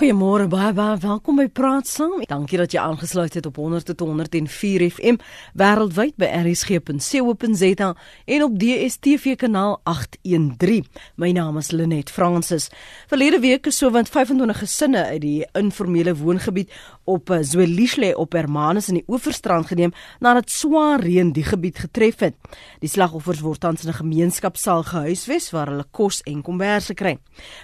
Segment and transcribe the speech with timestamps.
[0.00, 2.22] Goeiemôre baie baie welkom by Praat Saam.
[2.24, 5.18] Dankie dat jy aangesluit het op 100.104 FM
[5.60, 7.90] wêreldwyd by rsg.co.za
[8.24, 10.86] en op DStv kanaal 813.
[11.20, 12.70] My naam is Lenet Fransis.
[13.12, 16.72] Verlede week is sowat 25 gesinne uit die informele woongebied
[17.04, 19.92] op eh, Zwelishle op Hermanus in die Oeverstrand geneem
[20.24, 22.40] nadat swaar reën die gebied getref het.
[22.80, 27.18] Die slagoffers word tans in 'n gemeenskapsaal gehuisves waar hulle kos en komberse kry.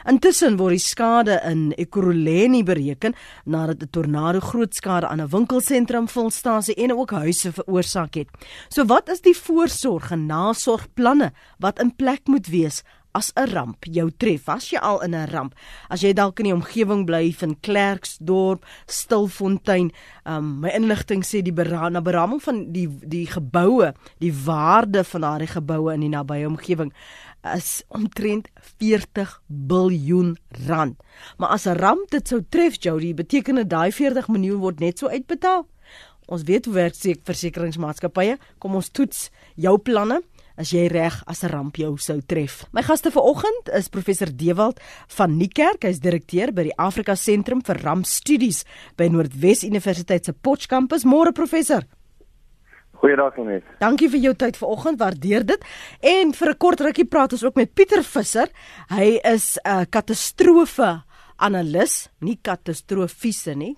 [0.04, 3.14] Intussen word die skade in Ekurhuleni Ekurhuleni bereken
[3.44, 8.28] nadat 'n tornado groot skade aan 'n winkelsentrum, volstasie en ook huise veroorsaak het.
[8.68, 13.84] So wat is die voorsorg en nasorgplanne wat in plek moet wees as 'n ramp
[13.84, 14.48] jou tref?
[14.48, 15.54] As jy al in 'n ramp,
[15.88, 19.92] as jy dalk in die omgewing bly van Klerksdorp, Stilfontein,
[20.24, 25.48] um, my inligting sê die berana beraming van die die geboue, die waarde van daardie
[25.48, 26.92] geboue in die nabye omgewing
[27.54, 30.36] is omtrent 40 biljoen
[30.66, 30.96] rand.
[31.36, 34.98] Maar as 'n ramp dit sou tref, Jody, beteken dit daai 40 miljoen word net
[34.98, 35.66] so uitbetaal.
[36.26, 38.38] Ons weet hoe werk se versekeringsmaatskappye.
[38.58, 40.22] Kom ons toets jou planne
[40.56, 42.64] as jy reg as 'n ramp jou sou tref.
[42.72, 47.76] My gaste vanoggend is professor Dewald van Niekerk, hy's direkteur by die Afrika Sentrum vir
[47.76, 48.64] Rampstudies
[48.96, 50.88] by Noordwes Universiteit se Potchefstroom.
[51.04, 51.82] Môre professor.
[52.96, 53.64] Goeiedag net.
[53.78, 55.64] Dankie vir jou tyd vanoggend, waardeer dit.
[56.00, 58.48] En vir 'n kort rukkie praat ons ook met Pieter Visser.
[58.88, 61.02] Hy is 'n katastrofe
[61.36, 63.76] analis, nie katastrofiese nie.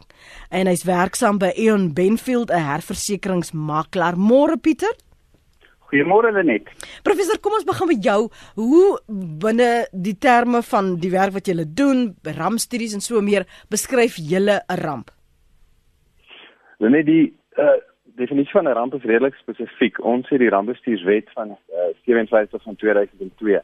[0.50, 4.16] En hy's werksaam by Eon Benfield, 'n herversekeringsmakelaar.
[4.16, 4.94] Môre Pieter.
[5.88, 6.68] Goeiemôre Lenet.
[7.02, 8.30] Professor, kom ons begin met jou.
[8.54, 9.00] Hoe
[9.38, 14.38] binne die terme van die werk wat jy doen, rampstudies en so meer, beskryf jy
[14.38, 15.10] 'n ramp?
[16.78, 17.87] Lenet, die uh
[18.18, 20.04] definisie van 'n ramp is redelik spesifiek.
[20.04, 23.60] Ons het die rampbestuurswet van uh, 57 van 2002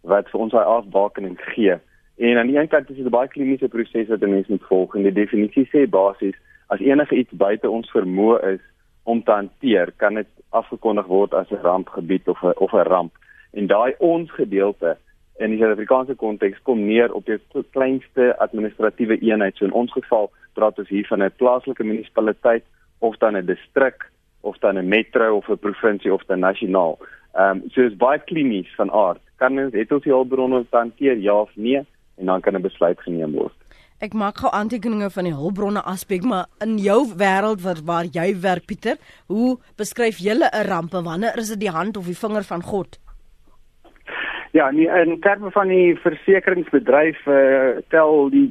[0.00, 1.74] wat vir ons daai afbakening gee.
[2.16, 4.66] En aan die een kant is dit 'n baie kliniese proses wat 'n mens moet
[4.68, 8.60] volg en die definisie sê basies as enige iets buite ons vermoë is
[9.02, 13.12] om te hanteer, kan dit afgekondig word as 'n rampgebied of 'n of 'n ramp.
[13.52, 14.96] En daai ons gedeelte
[15.38, 17.38] in die Suid-Afrikaanse konteks kom neer op die
[17.70, 19.56] kleinste administratiewe eenheid.
[19.56, 22.64] So in ons geval praat ons hier van 'n plaaslike munisipaliteit
[22.98, 26.98] of dan 'n distrik of dan 'n metro of 'n provinsie of dan nasionaal.
[27.34, 29.20] Ehm um, so is baie klinies van aard.
[29.36, 31.84] Kan ons het ons die hulpbronne hanteer ja of nee
[32.16, 33.54] en dan kan 'n besluit geneem word.
[33.98, 38.40] Ek maak gou aantekeninge van die hulpbronne aspek, maar in jou wêreld waar waar jy
[38.40, 38.96] werk Pieter,
[39.26, 42.62] hoe beskryf jy 'n ramp en wanneer is dit die hand of die vinger van
[42.62, 42.98] God?
[44.56, 48.46] Ja, nie, in terme van die versekeringsbedryf uh, tel die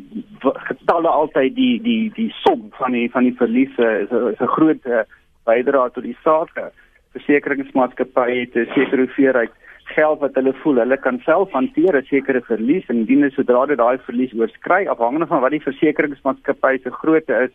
[0.67, 5.01] getalle altyd die die die som van die van die verliese is 'n groot uh,
[5.49, 6.67] bydrae tot die sake.
[7.17, 9.57] Versekeringsmaatskappye het 'n sekere hoeveelheid
[9.97, 13.77] geld wat hulle voel hulle kan self hanteer 'n sekere verlies en indien sodra dit
[13.77, 17.53] daai verlies oorskry afhangende van wat die versekeringsmaatskappy se grootte is,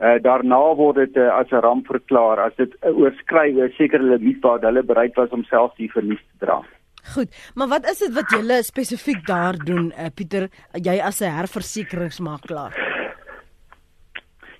[0.00, 4.02] uh, daarna word dit uh, as 'n ramp verklaar as dit uh, oorskry 'n sekere
[4.02, 6.64] limiet wat hulle bereid was om self die verlies te dra.
[7.02, 10.48] Goed, maar wat is dit wat julle spesifiek daar doen, uh, Pieter,
[10.78, 12.72] jy as 'n herversekeringsmakelaar?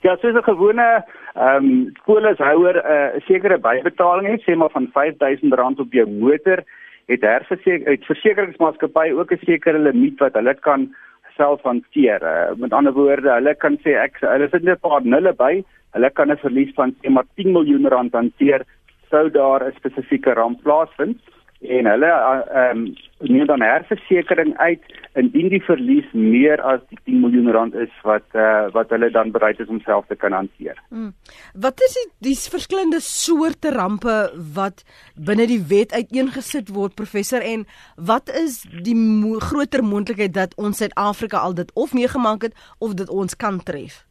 [0.02, 1.04] Ja, soos 'n gewone
[1.34, 6.06] ehm um, polishouer eh, 'n uh, sekere bybetaling het, sê maar van R5000 op jou
[6.10, 6.64] motor,
[7.06, 10.94] het herversekering versekeringsmaatskappy ook 'n sekere limiet wat hulle kan
[11.36, 12.22] self hanteer.
[12.22, 15.64] Uh, met ander woorde, hulle kan sê ek hulle sit net 'n paar nulle by,
[15.94, 18.64] hulle kan 'n verlies van sê maar 10 miljoen rand hanteer
[19.10, 21.18] sou daar 'n spesifieke ramp plaasvind
[21.62, 24.82] en hulle ehm um, neem dan herversekering uit
[25.14, 29.30] indien die verlies meer as die 10 miljoen rand is wat uh, wat hulle dan
[29.30, 30.78] bereid is om self te kan hanteer.
[30.88, 31.12] Hmm.
[31.54, 34.16] Wat is die, die verskillende soorte rampe
[34.56, 34.82] wat
[35.14, 40.82] binne die wet uiteengesit word professor en wat is die mo groter moontlikheid dat ons
[40.82, 44.02] Suid-Afrika al dit of meegemaak het of dit ons kan tref?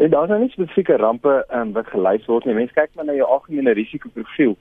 [0.00, 2.56] En daar is nou nie spesifieke rampe um, wat gelys word nie.
[2.56, 4.56] Mense kyk maar na jou algemene risikoprofiel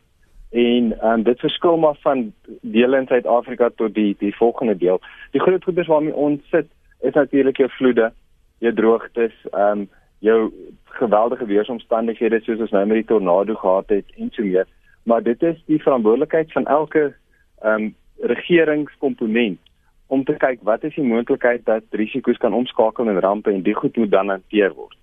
[0.49, 5.01] en um, dit verskil maar van dele in Suid-Afrika tot die die volgende deel.
[5.31, 6.67] Die groot goeders waarmee ons sit
[6.99, 8.11] is natuurlik jou vloede,
[8.57, 10.51] jou droogtes, ehm um, jou
[10.99, 14.67] geweldige weeromstandighede soos ons nou met die tornado gehad het en so meer.
[15.03, 17.13] Maar dit is die verantwoordelikheid van elke
[17.61, 19.59] ehm um, regeringskomponent
[20.07, 23.75] om te kyk wat is die moontlikheid dat risiko's kan omskakel in rampe en dit
[23.75, 24.97] goed moet dan hanteer word.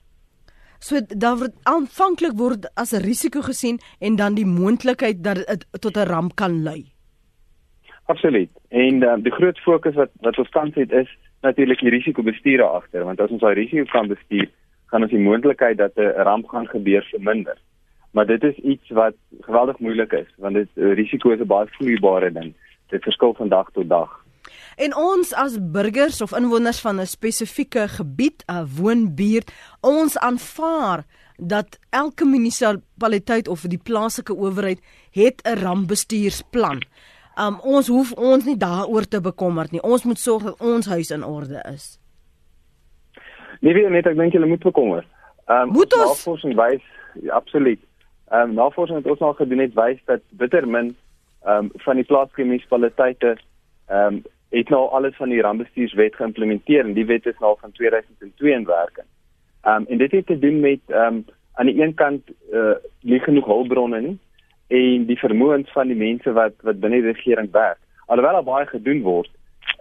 [0.87, 5.67] So daar word aanvanklik word as 'n risiko gesien en dan die moontlikheid dat dit
[5.81, 6.85] tot 'n ramp kan lei.
[8.07, 8.51] Absoluut.
[8.69, 11.09] En uh, die groot fokus wat wat ons tans het is
[11.43, 14.49] natuurlik die risikobestuur agter, want as ons daai risiko kan bestuur,
[14.87, 17.59] gaan ons die moontlikheid dat 'n ramp gaan gebeur verminder.
[18.13, 22.33] Maar dit is iets wat geweldig moeilik is, want dit risiko is 'n baie vloeibare
[22.33, 22.55] ding.
[22.89, 24.26] Dit verskil van dag tot dag.
[24.77, 31.05] En ons as burgers of inwoners van 'n spesifieke gebied, 'n woonbuurt, ons aanvaar
[31.37, 34.81] dat elke munisipaliteit of die plaaslike owerheid
[35.11, 36.83] het 'n rampbestuursplan.
[37.37, 39.83] Um ons hoef ons nie daaroor te bekommer nie.
[39.83, 41.99] Ons moet sorg dat ons huis in orde is.
[43.61, 45.05] Nee, wie net ek dink jy moet bekommer.
[45.49, 46.83] Um moet ons navorsing wys
[47.23, 47.81] ja, absoluut.
[48.33, 50.97] Um navorsing het ons al gedoen het wys dat bitter min
[51.47, 53.37] um van die plaaslike munisipaliteite
[53.89, 54.25] um
[54.57, 58.65] het nou alles van die rampbestuurswet geïmplementeer en die wet is nou van 2002 in
[58.65, 59.07] werking.
[59.69, 61.25] Um en dit het te doen met um
[61.55, 64.19] aan die een kant uh nie genoeg hulpbronne nie
[64.69, 67.79] en die vermoëns van die mense wat wat binne die regering werk.
[68.07, 69.31] Alhoewel daar baie gedoen word,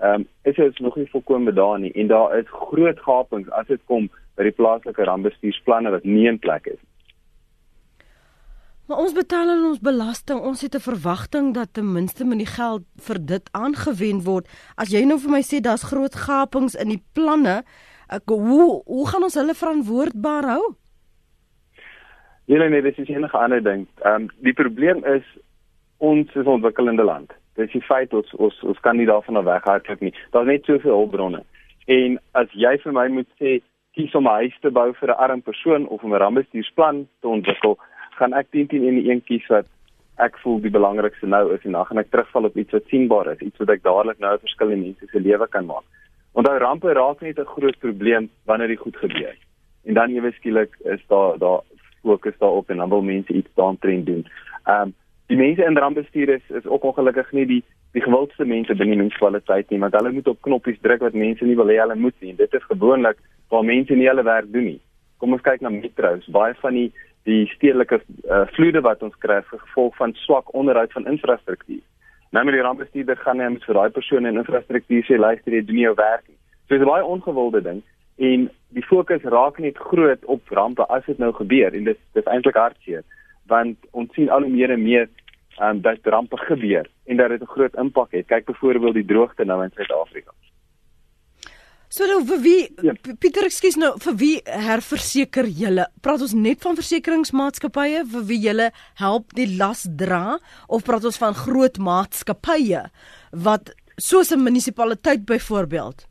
[0.04, 3.81] um is dit nog nie volkome daar nie en daar is groot gapings as dit
[3.86, 6.81] kom by die plaaslike rampbestuursplanne wat nie in plek is.
[8.87, 10.39] Maar ons betaal aan ons belasting.
[10.39, 14.47] Ons het 'n verwagting dat ten minste min die geld vir dit aangewend word.
[14.77, 17.63] As jy nou vir my sê daar's groot gapings in die planne,
[18.09, 20.75] ek, hoe hoe gaan ons hulle verantwoordbaar hou?
[22.45, 23.87] Nee nee, dis is enige ander ding.
[24.03, 25.23] Ehm um, die probleem is
[25.97, 27.33] ons is 'n ontwikkelende land.
[27.55, 30.13] Dis die feit ons ons ons kan nie daarvan weghardloop nie.
[30.31, 31.43] Daar's net soveel hulpbronne.
[31.85, 33.61] En as jy vir my moet sê
[33.95, 37.27] kies om 'n huis te bou vir 'n arm persoon of om 'n rampbestuursplan te
[37.27, 37.77] ontwikkel,
[38.19, 39.67] gaan ek 10 10 in een kies wat
[40.25, 43.31] ek voel die belangrikste nou is en dan gaan ek terugval op iets wat sienbaar
[43.33, 45.83] is, iets wat ek dadelik nou 'n verskil in mense se lewe kan maak.
[46.33, 49.35] Onthou rampe raak net 'n groot probleem wanneer dit goed gebeur.
[49.85, 51.62] En dan ewe skielik is daar daar
[52.03, 54.25] fokus daarop en dan wil mense iets daaromtrent doen.
[54.65, 54.94] Ehm um,
[55.27, 59.01] die mense in rampbestuur is is ook ongelukkig nie die die gewildste mense binne die
[59.01, 62.18] munisipaliteit nie, want hulle moet op knoppies druk wat mense nie wil hê hulle moet
[62.19, 62.35] nie.
[62.35, 63.18] Dit is gewoonlik
[63.50, 64.81] waar mense nie hulle werk doen nie.
[65.18, 66.27] Kom ons kyk na metros.
[66.27, 66.89] Baie van die
[67.25, 68.00] die stedelike
[68.30, 71.81] uh, vloede wat ons kry as gevolg van swak onderhoud van infrastruktuur.
[72.31, 75.63] Nou met die rampbestuurder gaan hy met vir daai persone in infrastruktuur sê luister jy
[75.66, 76.25] doen jou werk.
[76.68, 77.81] So dis 'n baie ongewilde ding
[78.18, 82.25] en die fokus raak net groot op rampe as dit nou gebeur en dit dis
[82.25, 83.04] eintlik hartseer
[83.48, 85.07] want ons sien al hoe meer en meer
[85.62, 88.28] um, dat rampe gebeur en dat dit 'n groot impak het.
[88.28, 90.31] Kyk byvoorbeeld die droogte nou in Suid-Afrika.
[91.95, 92.94] So nou vir wie ja.
[93.24, 95.86] Pieter ekskuus nou vir wie herverseker julle?
[96.03, 98.65] Praat ons net van versekeringsmaatskappye vir wie julle
[99.00, 102.81] help die las dra of praat ons van groot maatskappye
[103.47, 103.71] wat
[104.07, 106.03] soos 'n munisipaliteit byvoorbeeld?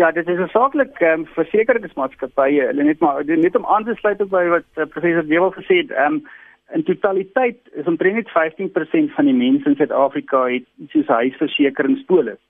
[0.00, 2.66] Ja, dit is saaklik ehm um, versekeringsmaatskappye.
[2.72, 5.86] Hulle net maar net om aan te sluit op by wat uh, professor Dewel gesê
[5.86, 6.26] het, ehm um,
[6.74, 12.42] in totaliteit is omtrent 15% van die mense in Suid-Afrika het soos huisversekeringspolis.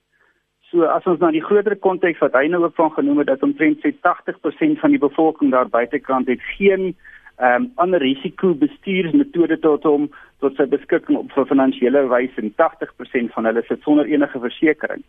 [0.71, 3.45] So as ons na die groter konteks wat hy nou ook van genoem het dat
[3.45, 6.93] omtrent 80% van die bevolking daar buitekant het geen
[7.39, 10.09] ehm um, ander risiko bestuursmetode tot hom
[10.43, 15.07] tot sy beskikking op vir finansiële wys en 80% van hulle sit sonder enige versekerings.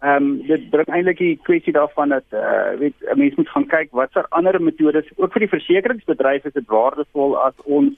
[0.00, 3.48] Ehm um, dit bring eintlik die kwessie daarvan dat eh uh, weet 'n mens moet
[3.48, 7.96] gaan kyk watser ander metodes ook vir die versekeringsbedryf is dit waardevol as ons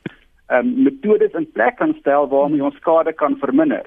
[0.48, 3.84] ehm um, metodes in plek kan stel waarmee ons skade kan verminder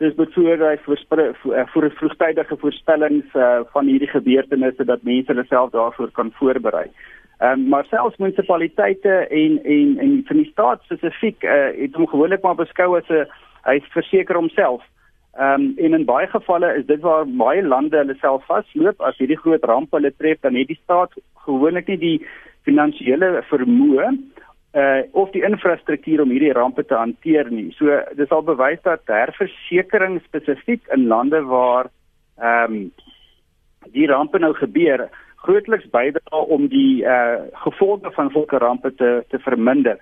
[0.00, 5.72] dis byvoorbeeld vir eh, vir vroegtydige voorspellings uh, van hierdie gebeurtenisse dat mense hulle self
[5.74, 6.86] daarvoor kan voorberei.
[7.40, 9.12] Um, maar selfs munisipaliteite
[9.42, 13.26] en en en van die staat spesifiek uh, het hom gewoonlik maar beskou as 'n
[13.68, 14.82] hy verseker homself.
[15.38, 19.18] Ehm um, en in baie gevalle is dit waar baie lande hulle self vasloop as
[19.18, 21.12] hierdie groot rampe hulle tref dan het die staat
[21.44, 22.26] gewoonlik nie die
[22.64, 24.16] finansiële vermoë
[24.74, 27.70] uh of die infrastruktuur om hierdie rampe te hanteer nie.
[27.78, 31.90] So dis al bewys dat herversekering spesifiek in lande waar
[32.38, 32.92] ehm um,
[33.96, 35.08] die rampe nou gebeur,
[35.42, 39.98] grootliks bydra om die uh gevolge van sulke rampe te te verminder.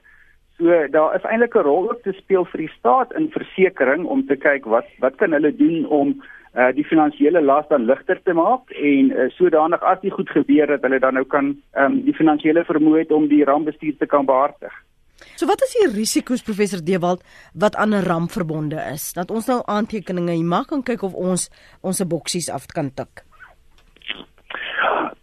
[0.59, 4.27] So daar is eintlik 'n rol ook te speel vir die staat in versekerings om
[4.27, 6.23] te kyk wat wat kan hulle doen om
[6.59, 10.67] uh die finansiële las dan ligter te maak en uh, sodanig as dit goed gebeur
[10.67, 14.27] dat hulle dan nou kan um, die finansiële vermoë het om die rampbestuur te kan
[14.27, 14.75] behartig.
[15.39, 17.23] So wat is die risiko's professor Dewald
[17.55, 19.13] wat aan 'n ramp verbonde is?
[19.13, 21.51] Dat ons nou aantekeninge hier maak en kyk of ons
[21.81, 23.23] ons boksies af kan tik.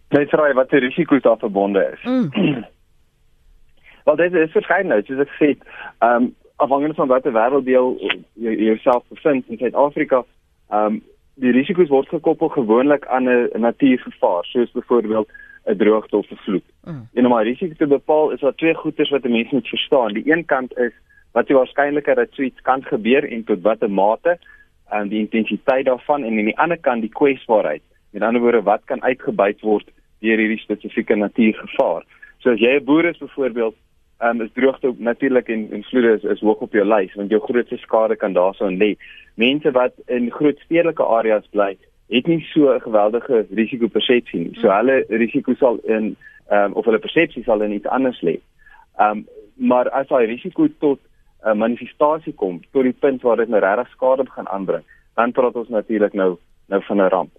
[0.10, 2.04] Net raai wat die risiko's daar verbonde is.
[2.04, 2.32] Mm.
[4.06, 5.56] Wel dit is verskeidenheid, soos ek sê,
[6.00, 7.98] ehm um, afhangende van watter wêrelddeel
[8.34, 10.24] jy jouself bevind in Suid-Afrika,
[10.70, 11.02] ehm um,
[11.36, 15.30] die risiko's word gekoppel gewoonlik aan 'n natuurgevaar soos byvoorbeeld
[15.66, 16.68] 'n droogte of 'n vloed.
[16.84, 17.08] Mm.
[17.14, 20.14] En om maar risiko te bepaal is daar twee goeters wat 'n mens moet verstaan.
[20.14, 20.94] Die een kant is
[21.32, 24.38] wat die waarskynlikheid dat iets kan gebeur en tot watter mate
[24.90, 27.82] en um, die intensiteit daarvan en aan die ander kant die kwesbaarheid.
[28.10, 29.90] Met ander woorde wat kan uitgebuit word
[30.20, 32.04] deur hierdie spesifieke natuurgevaar.
[32.38, 33.76] So as jy 'n boer is byvoorbeeld
[34.20, 37.42] um, is droogte natuurlik en en vloede is, is hoog op jou lys want jou
[37.42, 38.96] grootste skade kan daarsoon lê.
[39.34, 41.78] Mense wat in groot stedelike areas bly,
[42.10, 44.56] het nie so 'n geweldige risikopersepsie nie.
[44.62, 46.16] So hulle risiko sal in
[46.48, 48.40] ehm um, of hulle persepsie sal in iets anders lê.
[48.98, 53.38] Ehm um, maar as daai risiko tot 'n uh, manifestasie kom, tot die punt waar
[53.38, 54.84] dit nou regtig skade begin aanbring,
[55.16, 57.32] dan praat ons natuurlik nou nou van 'n ramp.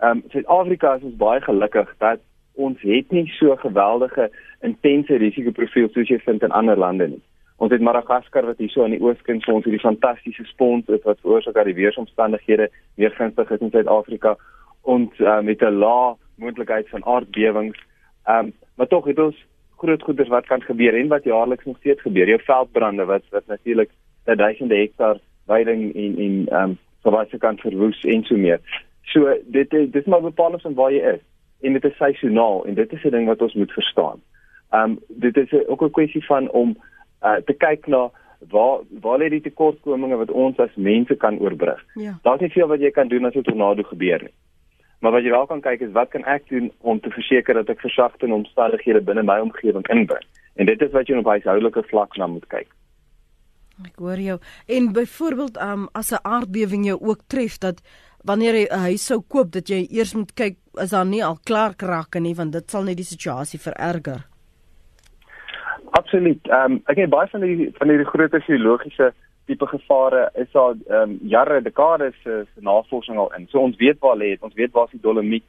[0.00, 2.18] Ehm um, Suid-Afrika is ons baie gelukkig dat
[2.54, 4.30] ons het nie so geweldige
[4.60, 7.22] intense risikoprofiel soos jy vind in ander lande nie.
[7.62, 11.20] Ons het Madagaskar wat hierso aan die ooskus vir ons hierdie fantastiese spons is wat
[11.22, 12.68] veroorsaak dat die weeromstandighede
[12.98, 14.36] meer gunstig is in Suid-Afrika
[14.82, 17.78] ons uh, met 'n lae moontlikheid van aardbewings.
[18.26, 19.36] Ehm um, maar tog het ons
[19.78, 22.28] groot goeders wat kan gebeur en wat jaarliks nog steeds gebeur.
[22.28, 23.90] Jou veldbrande wat wat natuurlik
[24.24, 28.60] duisende hektaar weiding en en ehm um, verwyse kan verwoes en so meer.
[29.02, 31.22] So dit dit maar bepaal ons waar jy is
[31.62, 34.20] en dit is seisoonaal en dit is 'n ding wat ons moet verstaan.
[34.70, 36.76] Ehm um, dit is ook 'n kwessie van om
[37.22, 38.10] uh, te kyk na
[38.50, 41.84] waar waar lê die tekortkominge wat ons as mense kan oorbrug.
[41.94, 42.18] Ja.
[42.22, 44.34] Daar's nie veel wat jy kan doen as 'n tornado gebeur nie.
[45.00, 47.68] Maar wat jy wel kan kyk is wat kan ek doen om te verseker dat
[47.68, 50.26] ek versagtende omstandighede binne my omgewing inbring.
[50.54, 52.68] En dit is wat jy op huishoudelike vlak na moet kyk.
[53.82, 54.38] Ek hoor jou.
[54.66, 57.82] En byvoorbeeld um, as 'n aardbewing jou ook tref dat
[58.24, 61.38] wanneer jy 'n huis sou koop dat jy eers moet kyk is daar nie al
[61.44, 64.22] klaar krakke nie want dit sal net die situasie vererger.
[65.90, 66.48] Absoluut.
[66.48, 69.12] Ehm um, ek het baie van die van hierdie groot geologiese
[69.46, 73.46] tipe gevare is daar ehm um, jare, dekades se uh, navorsing al in.
[73.50, 74.42] So ons weet waar lê dit.
[74.42, 75.44] Ons weet waar is die Dolomiet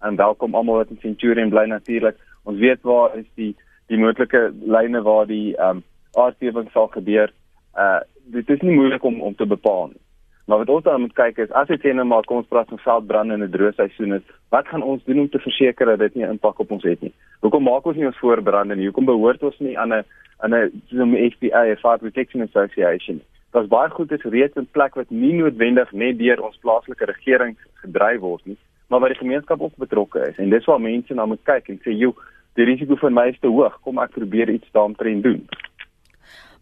[0.00, 2.16] en welkom almal wat in Centurion bly natuurlik.
[2.42, 3.54] Ons weet waar is die
[3.86, 7.32] die moontlike lyne waar die ehm um, aardbewing sal gebeur.
[7.76, 8.00] Uh
[8.34, 10.03] dit is nie moeilik om om te bepaal nie.
[10.44, 12.78] Maar wat ons dan moet kyk is as dit net maar kom ons praat van
[12.78, 16.14] veldbrande in 'n droë seisoen is, wat gaan ons doen om te verseker dat dit
[16.14, 17.12] nie 'n impak op ons het nie?
[17.40, 18.84] Hoekom maak ons nie ons voorbrande nie?
[18.84, 20.04] Hoekom behoort ons nie aan 'n
[20.38, 23.20] aan 'n so 'n FPA, a Fire Protection Association?
[23.52, 27.56] Daar's baie goed is reeds in plek wat nie noodwendig net deur ons plaaslike regering
[27.74, 28.56] gedryf word nie,
[28.88, 30.36] maar waar die gemeenskap ook betrokke is.
[30.36, 32.14] En dis waar mense na moet kyk en sê, "Jo,
[32.54, 33.80] die risiko vir my is te hoog.
[33.82, 35.48] Kom ek probeer iets daaromtrent doen."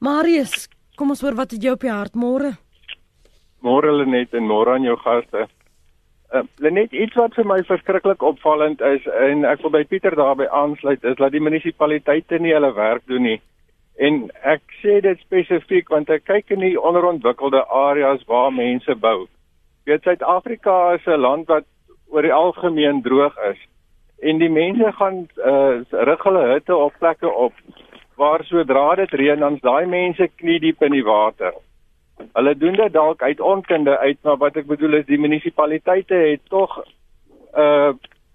[0.01, 2.59] Marius, kom ons hoor wat het jy op die hart môre?
[3.63, 5.47] Môre Lenet en môre aan jou gaste.
[6.33, 10.49] Uh, Lenet, iets wat vir my verskriklik opvallend is en ek wil by Pieter daarby
[10.51, 13.41] aansluit is dat die munisipaliteite nie hulle werk doen nie.
[14.01, 19.29] En ek sê dit spesifiek want ek kyk in die onderontwikkelde areas waar mense bou.
[19.87, 21.69] Weet Suid-Afrika is 'n land wat
[22.09, 23.61] oor die algemeen droog is
[24.23, 27.53] en die mense gaan uh, rig hulle hutte op plekke op
[28.17, 31.53] waar sodra dit reën dan daai mense knie diep in die water.
[32.33, 36.43] Hulle doen dit dalk uit onkunde uit, maar wat ek bedoel is die munisipaliteite het
[36.49, 37.93] tog 'n uh,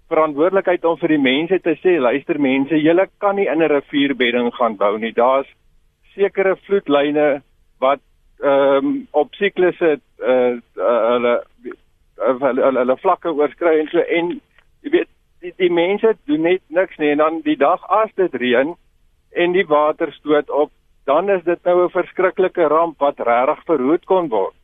[0.08, 4.54] verantwoordelikheid om vir die mense te sê, luister mense, julle kan nie in 'n rivierbedding
[4.54, 5.12] gaan bou nie.
[5.12, 5.48] Daar's
[6.14, 7.42] sekere vloedlyne
[7.78, 8.00] wat
[8.40, 11.42] ehm um, op siklusse uh, uh, hulle
[12.16, 14.30] hulle hulle, hulle vlakke oorskry en so en
[14.82, 15.08] jy weet
[15.42, 18.74] die, die mense doen net niks nie en dan die dag as dit reën
[19.42, 20.70] en die water stoot op
[21.08, 24.56] dan is dit nou 'n verskriklike ramp wat regtig verhoed kon word.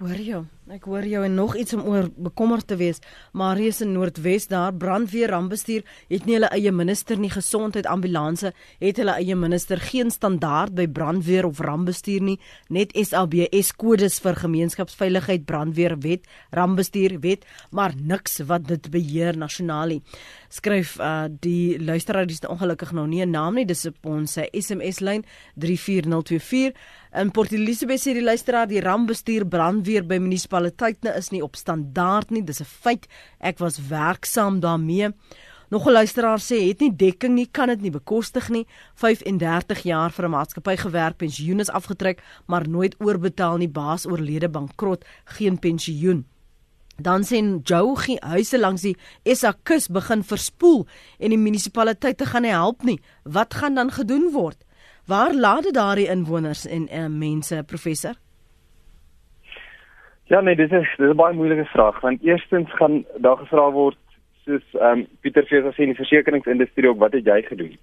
[0.00, 0.40] Hoor jy?
[0.70, 3.00] Ek hoor jou en nog iets om oor bekommerd te wees.
[3.34, 4.70] Marius in Noordwes daar.
[4.70, 7.32] Brandweer rampbestuur het nie hulle eie minister nie.
[7.34, 9.82] Gesondheid ambulanse het hulle eie minister.
[9.82, 12.38] Geen standaard by brandweer of rampbestuur nie.
[12.70, 17.42] Net SABS kodes vir gemeenskapsveiligheid brandweer wet rampbestuur wet.
[17.74, 20.00] Maar niks wat dit beheer nasionaal nie.
[20.46, 23.66] Skryf uh, die luisteraar dis ongelukkig nou nie 'n naam nie.
[23.66, 25.24] Dis op ons SMS lyn
[25.58, 26.78] 34024
[27.12, 30.16] in Port Elizabeth sê die luisteraar die rampbestuur brandweer by
[30.52, 33.08] munisipaliteite is nie op standaard nie dis 'n feit
[33.40, 35.12] ek was werksaam daarmee
[35.72, 38.66] Nog 'n luisteraar sê het nie dekking nie, kan dit nie bekostig nie.
[38.94, 44.48] 35 jaar vir 'n maatskappy gewerk, pensioen is afgetrek, maar nooit oorbetaal nie, baas oorlede
[44.48, 46.26] bankrot, geen pensioen.
[46.98, 50.86] Dan sien Joe huise langs die SA kus begin verspoel
[51.18, 53.00] en die munisipaliteite gaan nie help nie.
[53.24, 54.64] Wat gaan dan gedoen word?
[55.06, 58.14] Waar laat dit daardie inwoners en uh, mense professor?
[60.30, 63.98] Ja nee, dis is dis 'n baie moeilike vraag want eerstens gaan daar gevra word
[64.44, 67.76] soos ehm um, Pieter Fees gesê in die versekeringsindustrie ook wat het jy gedoen?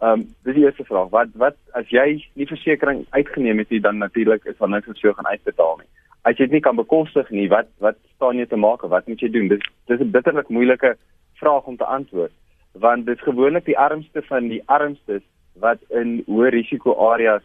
[0.00, 1.08] Ehm um, dis die eerste vraag.
[1.10, 5.00] Wat wat as jy nie versekerings uitgeneem het nie dan natuurlik is van niks wat
[5.00, 5.90] jy gaan uitbetaal nie
[6.26, 8.82] as jy dit nie kan bekostig nie, wat wat staan jy te maak?
[8.82, 9.48] Wat moet jy doen?
[9.48, 10.96] Dis dis 'n bitterlik moeilike
[11.40, 12.32] vraag om te antwoord
[12.78, 15.22] want dit is gewoonlik die armste van die armstes
[15.54, 17.42] wat in hoë risiko areas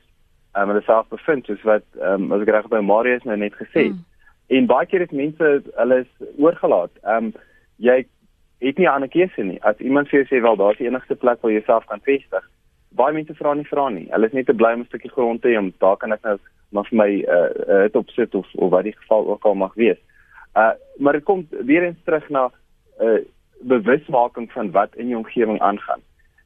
[0.55, 3.85] um, hulle self bevind soos wat um, as ek reg by Marius nou net gesê
[3.85, 3.95] het.
[3.95, 4.10] Mm.
[4.51, 6.91] En baie keer is mense hulle is oorgelaat.
[7.03, 7.33] Ehm um,
[7.81, 8.05] jy
[8.61, 9.61] het nie 'n ander keuse nie.
[9.63, 12.49] As iemand vir jou sê wel daar's die enigste plek waar jy jouself kan vestig,
[12.89, 14.07] baie mense vra nie vra nie.
[14.11, 16.23] Hulle is net te bly om 'n stukkie grond te hê om daar kan ek
[16.23, 16.37] nou
[16.71, 19.99] maar vir my uh dit opsit of of wat die geval ook al mag wees.
[20.55, 22.51] Uh maar dit kom weer eens terug na
[22.99, 23.19] uh
[23.61, 26.01] bewusmaking van wat in jou omgewing aangaan.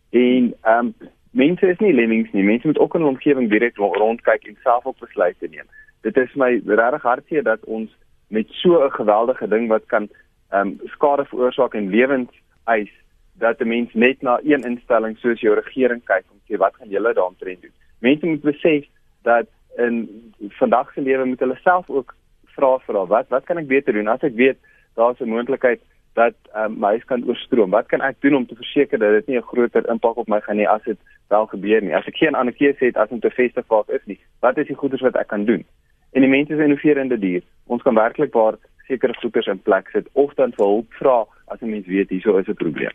[0.09, 0.93] En ehm um,
[1.31, 2.43] mense is nie lemmings nie.
[2.43, 5.67] Mense moet ook in 'n omgewing direk rondkyk en self op besluite neem.
[6.05, 7.89] Dit is my regtig hartseer dat ons
[8.27, 10.09] met so 'n geweldige ding wat kan
[10.49, 12.31] ehm um, skade veroorsaak en lewens
[12.63, 12.91] eis
[13.33, 16.75] dat 'n mens net na een instelling soos jou regering kyk om te sê wat
[16.75, 17.73] gaan julle daaroor doen.
[17.99, 18.85] Mense moet besef
[19.21, 19.47] dat
[19.77, 19.95] in
[20.49, 22.15] vandag se lewe moet hulle self ook
[22.55, 24.57] vra vra wat wat kan ek beter doen as ek weet
[24.95, 25.81] daar's 'n moontlikheid
[26.13, 27.69] dat um, my huis kan oorstroom.
[27.69, 30.39] Wat kan ek doen om te verseker dat dit nie 'n groter impak op my
[30.41, 31.95] gaan hê as dit wel gebeur nie?
[31.95, 34.57] As ek geen ander keuse het as om te vestig waar ek is nie, wat
[34.57, 35.65] is die goeders wat ek kan doen?
[36.15, 37.43] En die mense is innoverende dier.
[37.67, 38.55] Ons kan werklik waar
[38.87, 42.37] sekere goeders in plek sit of dan vir hulp vra as 'n mens weet hieso
[42.37, 42.93] is 'n probleem.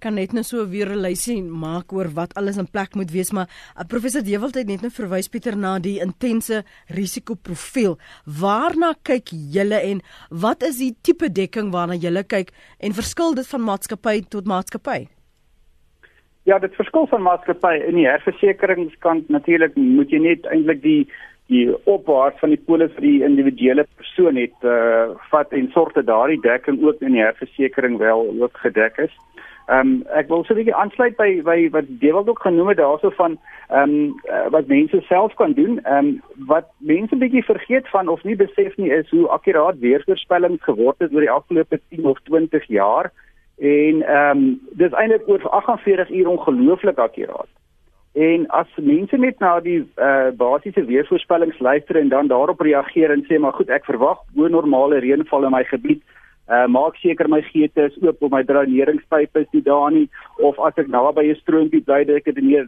[0.00, 3.32] Kan net nou so weer 'n lysie maak oor wat alles in plek moet wees
[3.32, 7.98] maar uh, professor Dewald het net nou verwys Pieter na die intense risikoprofiel.
[8.40, 13.46] Waarna kyk julle en wat is die tipe dekking waarna julle kyk en verskil dit
[13.46, 15.08] van maatskappy tot maatskappy?
[16.44, 17.74] Ja dit verskil van maatskappy.
[17.88, 21.08] In die herversekeringskant natuurlik moet jy net eintlik die
[21.48, 26.06] die opwaart van die polis vir die individuele persoon het uh, vat en sorg dat
[26.06, 29.14] daardie dekking ook in die herversekering wel ook gedek is.
[29.68, 32.78] Ehm um, ek wil so 'n bietjie aansluit by by wat Dewald ook genoem het
[32.80, 33.38] daarso van
[33.68, 34.14] ehm um,
[34.50, 35.80] wat mense self kan doen.
[35.84, 40.62] Ehm um, wat mense bietjie vergeet van of nie besef nie is hoe akkuraat weervoorspellings
[40.62, 43.12] geword het oor die afgelope 10 of 20 jaar
[43.58, 47.52] en ehm um, dis eintlik oor 48 uur ongelooflik akkuraat.
[48.18, 53.22] En as mense net na die uh, basiese weervoorspellings luister en dan daarop reageer en
[53.28, 56.02] sê maar goed, ek verwag bo normale reënval in my gebied
[56.48, 60.06] Uh, maak seker my geete is oop of my dreineringspype is nie daar nie
[60.40, 62.62] of as ek naby 'n stroompie bly dat ek dit nie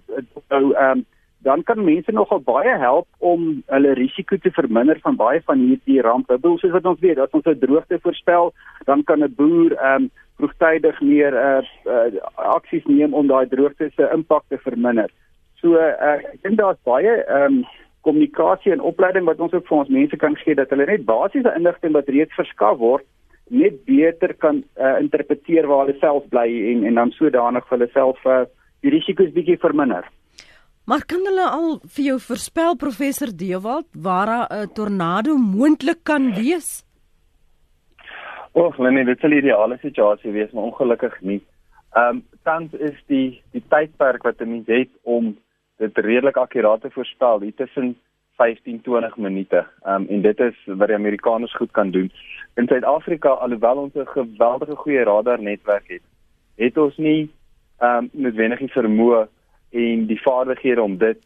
[0.53, 1.01] nou ehm
[1.41, 6.03] dan kan mense nogal baie help om hulle risiko te verminder van baie van hierdie
[6.05, 6.37] rampe.
[6.37, 8.53] Bedoel soos wat ons weet, as ons 'n droogte voorspel,
[8.85, 12.21] dan kan 'n boer ehm um, vroegtydig meer uh, uh
[12.57, 15.11] aksies neem om daai droogte se impak te verminder.
[15.61, 17.63] So uh, ek dink daar's baie ehm um,
[18.01, 21.53] kommunikasie en opleiding wat ons ook vir ons mense kan gee dat hulle net basiese
[21.57, 23.05] inligting wat reeds verskaf word
[23.51, 27.91] net beter kan uh, interpreteer waar hulle self bly en en dan sodanig vir hulle
[27.93, 28.45] self uh,
[28.81, 30.07] die risiko's bietjie verminder.
[30.89, 36.85] Maar kan hulle al vir jou voorspel professor Dewald waar 'n tornado moontlik kan wees?
[38.53, 41.41] Och, nee, dit sal ideale situasie wees, maar ongelukkig nie.
[41.95, 45.37] Ehm um, tans is die die tydperk wat 'n mens het om
[45.81, 47.97] dit redelik akkuraat te voorspel, hier tussen
[48.41, 49.67] 15-20 minute.
[49.83, 52.13] Ehm um, en dit is wat die Amerikaners goed kan doen.
[52.55, 56.03] In Suid-Afrika, alhoewel ons 'n geweldige goeie radarnetwerk het,
[56.57, 57.31] het ons nie
[57.79, 59.29] ehm um, noodwendig die vermoë
[59.71, 61.21] en die vaardighede om dit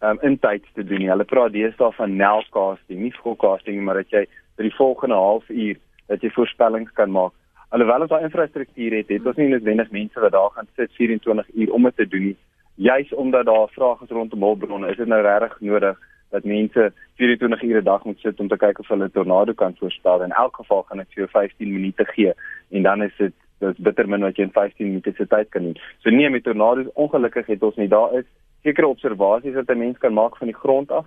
[0.00, 1.10] ehm um, in tyd te doen nie.
[1.10, 6.22] Hulle praat deesdae van nowcasting, nie forecasting maar dat jy vir die volgende halfuur dat
[6.22, 7.32] jy voorspellings kan maak.
[7.68, 11.48] Alhoewel ons daai infrastruktuur het, het ons nie noodwendig mense wat daar gaan sit 24
[11.54, 12.36] uur om dit te doen nie.
[12.78, 15.96] Juis omdat daar vrae is rondom hulpbronne, is dit nou regtig nodig
[16.30, 19.52] dat mense 24 ure 'n dag moet sit om te kyk of hulle 'n tornado
[19.52, 20.22] kan voorspel.
[20.22, 22.32] In elk geval gaan ek vir jou 15 minute gee
[22.70, 25.62] en dan is dit dis bitter min wat jy in 15 minute se tyd kan
[25.62, 25.78] doen.
[25.98, 28.24] So nee, met tornado's ongelukkig het ons nie daar is
[28.62, 31.06] sekere observasies wat 'n mens kan maak van die grond af.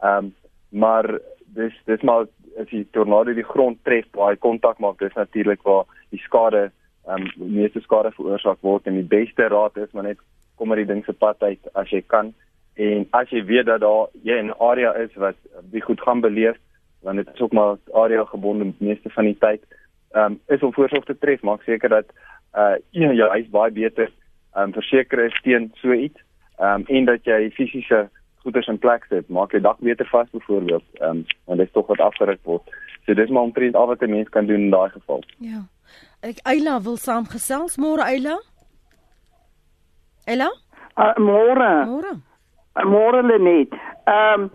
[0.00, 0.34] Ehm um,
[0.68, 1.18] maar
[1.54, 2.26] dis dis maar
[2.60, 6.70] as die tornado die grond tref, baie kontak maak, dis natuurlik waar die skade
[7.06, 10.18] ehm um, meeste skade veroorsaak word en die beste raad is maar net
[10.56, 12.34] kom maar die ding se pad uit as jy kan
[12.76, 15.36] En as jy weet dat daar jy in 'n area is wat
[15.72, 16.56] die goed gaan beleef,
[17.00, 19.62] want dit is ook maar area gebonde meeste van die tyd,
[20.10, 22.04] ehm um, is om voorsorg te tref, maak seker dat
[22.54, 24.12] uh jy jou huis baie beter
[24.54, 26.20] ehm um, verseker is teen so iets.
[26.58, 30.30] Ehm um, en dat jy fisiese goederes in plek sit, maak jy dak beter vas
[30.30, 32.62] byvoorbeeld, ehm um, want dit is tog wat afgeruk word.
[33.06, 35.22] So dis maar omtrent al wat 'n mens kan doen in daai geval.
[35.38, 35.64] Ja.
[36.20, 38.36] Ek Eila wil saamgesels môre Eila.
[40.26, 40.50] Eila?
[40.98, 41.86] Uh, môre.
[41.86, 42.18] Môre.
[42.84, 43.72] Môre Lenet.
[44.06, 44.50] Ehm um,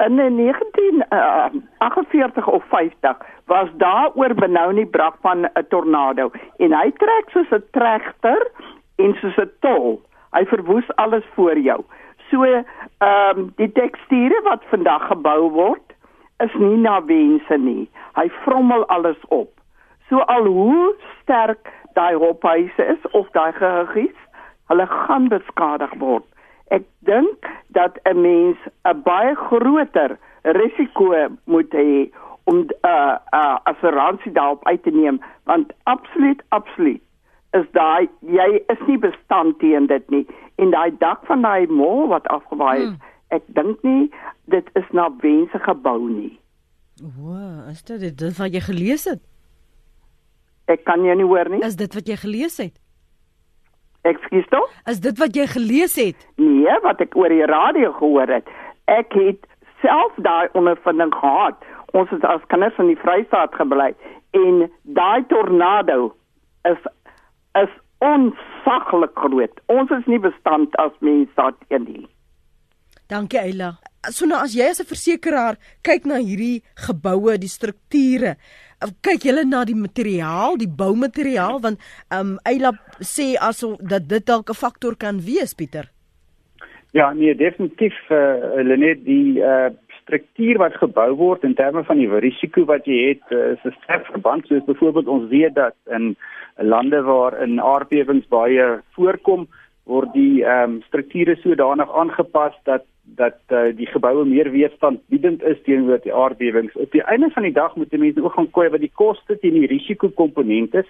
[0.00, 6.72] in 1948 uh, of 50 was daar oor benou nie brak van 'n tornado en
[6.72, 8.50] hy trek soos 'n trechter
[8.96, 10.00] en soos 'n tol.
[10.32, 11.84] Hy verwoes alles voor jou.
[12.30, 12.64] So ehm
[13.38, 15.92] um, die teksture wat vandag gebou word
[16.38, 17.90] is nie na wense nie.
[18.14, 19.50] Hy vrommel alles op.
[20.08, 24.16] So al hoe sterk daai hophuise is of daai gehuggies,
[24.70, 26.26] hulle gaan beskadig word
[26.70, 32.10] ek dink dat 'n mens 'n baie groter risiko moet hê
[32.44, 37.02] om 'n uh, 'n uh, assuransie daarop uit te neem want absoluut absoluut
[37.58, 40.26] is daai jy is nie bestand teen dit nie.
[40.62, 43.08] En daai dak van daai mall wat afgewaai is, hmm.
[43.28, 44.10] ek dink nie
[44.54, 46.38] dit is na wense gebou nie.
[47.00, 47.34] O,
[47.70, 49.22] is dit dit wat jy gelees het?
[50.70, 51.62] Ek kan jou nie hoor nie.
[51.66, 52.76] Is dit wat jy gelees het?
[54.08, 54.68] Ekskuus tog?
[54.88, 56.28] Is dit wat jy gelees het?
[56.36, 58.48] Nee, wat ek oor die radio gehoor het.
[58.88, 59.44] Ek het
[59.82, 61.60] self daai ondervinding gehad.
[61.92, 63.92] Ons het as kinders in die Vrystaat gebly
[64.38, 66.12] en daai tornado
[66.68, 66.82] is
[67.58, 69.60] is onsaglik groot.
[69.68, 72.06] Ons is nie bestand as mens daar teen nie.
[73.10, 73.74] Dankie Eila.
[74.08, 78.36] So nou as jy as 'n versekeraar kyk na hierdie geboue, die strukture,
[79.02, 81.78] kyk jy na die materiaal, die boumateriaal want
[82.10, 85.90] ehm um, Eila sê aso dat dit dalk 'n faktor kan wees, Pieter.
[86.92, 89.70] Ja, nee, definitief eh uh, Lenet die eh uh,
[90.02, 93.76] struktuur wat gebou word in terme van die risiko wat jy het, uh, is 'n
[93.82, 96.16] sterk verband soos byvoorbeeld ons weet dat in
[96.56, 99.48] lande waar in aardbewings baie voorkom,
[99.84, 102.84] word die ehm um, strukture sodanig aangepas dat
[103.16, 106.76] dat uh, die geboue meer weerstandbiedend is teenoor die aardbewings.
[106.76, 109.58] Op die einde van die dag moet mense ook gaan kyk wat die koste teen
[109.58, 110.86] die risikokomponent is.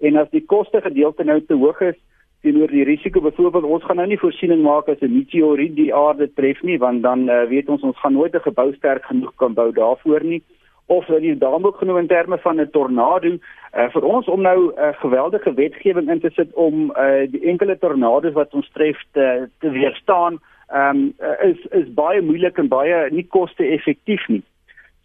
[0.00, 2.00] En as die koste gedeelte nou te hoog is
[2.42, 6.28] teenoor die risiko, byvoorbeeld ons gaan nou nie voorsiening maak as 'n meteoriet die aarde
[6.34, 9.54] tref nie, want dan uh, weet ons ons gaan nooit 'n gebou sterk genoeg kan
[9.54, 10.42] bou daarvoor nie
[10.86, 14.40] of dat jy daarom ook genoem in terme van 'n tornado uh, vir ons om
[14.40, 18.70] nou 'n uh, geweldige wetgewing in te sit om uh, die enkele tornado's wat ons
[18.72, 20.40] tref te, te weerstaan
[20.74, 24.42] um, is is baie moeilik en baie nie koste-effektief nie.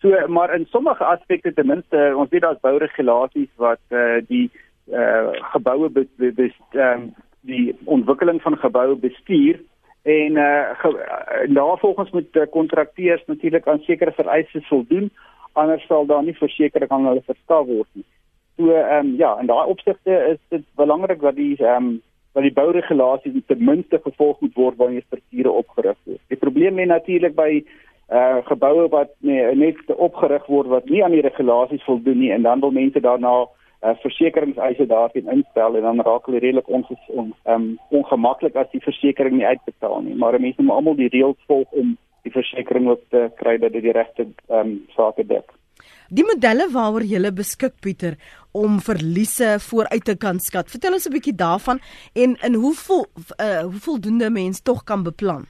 [0.02, 4.52] So maar in sommige aspekte ten minste ons weet daar's bouregulasies wat eh uh, die
[4.92, 9.60] eh uh, geboue be, be, be, um, die ontwikkeling van geboue bestuur
[10.04, 15.12] en eh uh, navolgens moet kontrakteurs natuurlik aan sekere vereistes voldoen
[15.54, 18.06] anders sal daar nie versekerings aan hulle verskaf word nie.
[18.58, 22.02] So ehm um, ja, in daai opsigte is dit belangrik dat die ehm um,
[22.34, 26.22] dat die bouregulasies ten minste gevolg moet word wanneer strukture opgerig word.
[26.28, 27.64] Die probleem lê natuurlik by
[28.10, 32.42] uh geboue wat nee, net opgerig word wat nie aan die regulasies voldoen nie en
[32.42, 37.34] dan wil mense daarna uh versekeringseise daarin instel en dan raak hulle redelik ons on,
[37.46, 40.16] um ongemaklik as die versekerings nie uitbetaal nie.
[40.16, 43.84] Maar mense moet almal die reëls volg om die versekerings op te kry dat dit
[43.84, 45.52] die regte um sake dek.
[46.10, 48.18] Die modelle waaroor jy beskik Pieter
[48.52, 50.72] om verliese vooruit te kan skat.
[50.72, 51.80] Vertel ons 'n bietjie daarvan
[52.16, 53.06] en in hoeveel
[53.40, 55.46] uh hoeveel doende mens tog kan beplan.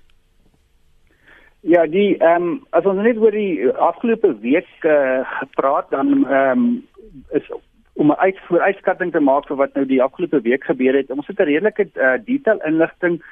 [1.61, 6.59] Ja, die ehm um, as ons net oor die afgelope week uh, gepraat dan ehm
[6.59, 6.87] um,
[7.31, 7.51] is
[7.93, 11.09] om 'n uit vooruitskatting te maak vir wat nou die afgelope week gebeur het.
[11.11, 13.23] Ons het 'n redelike uh, detail inligting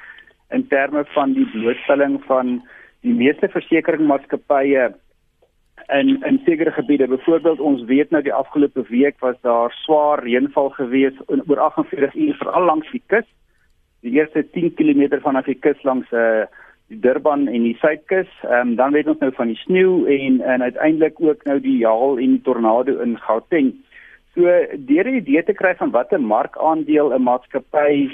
[0.50, 2.68] in terme van die blootstelling van
[3.08, 4.88] die meeste versekeringsmaatskappye
[5.98, 7.08] in in sekere gebiede.
[7.08, 12.14] Byvoorbeeld ons weet nou die afgelope week was daar swaar reënval gewees in oor 48
[12.14, 13.28] uur veral langs die kus.
[14.00, 16.46] Die eerste 10 km van die kus langs uh
[16.88, 18.28] die Durban en die Suidkus.
[18.42, 21.84] Ehm um, dan weet ons nou van die sneeu en en uiteindelik ook nou die
[21.86, 23.74] haal en die tornado in Gauteng.
[24.34, 24.42] So
[24.88, 28.08] deur 'n idee te kry van watter markandeel 'n maatskappy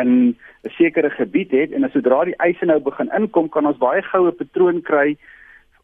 [0.00, 3.78] in 'n sekere gebied het en as sodra die eise nou begin inkom, kan ons
[3.78, 5.16] baie goue patroon kry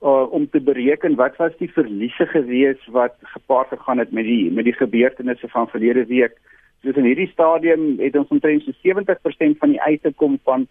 [0.03, 4.51] uh, om te bereken wat was die verliese gewees wat gepaard gegaan het met die
[4.51, 6.37] met die gebeurtenisse van verlede week.
[6.81, 10.67] Dus in hierdie stadium het ons omtrent so 70% van die eise kom van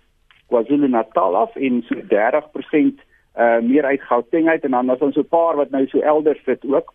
[0.47, 3.01] KwaZulu-Natal af en so 30%
[3.33, 5.99] uh meer uit Gauteng uit en dan is ons so 'n paar wat nou so
[5.99, 6.93] elders sit ook.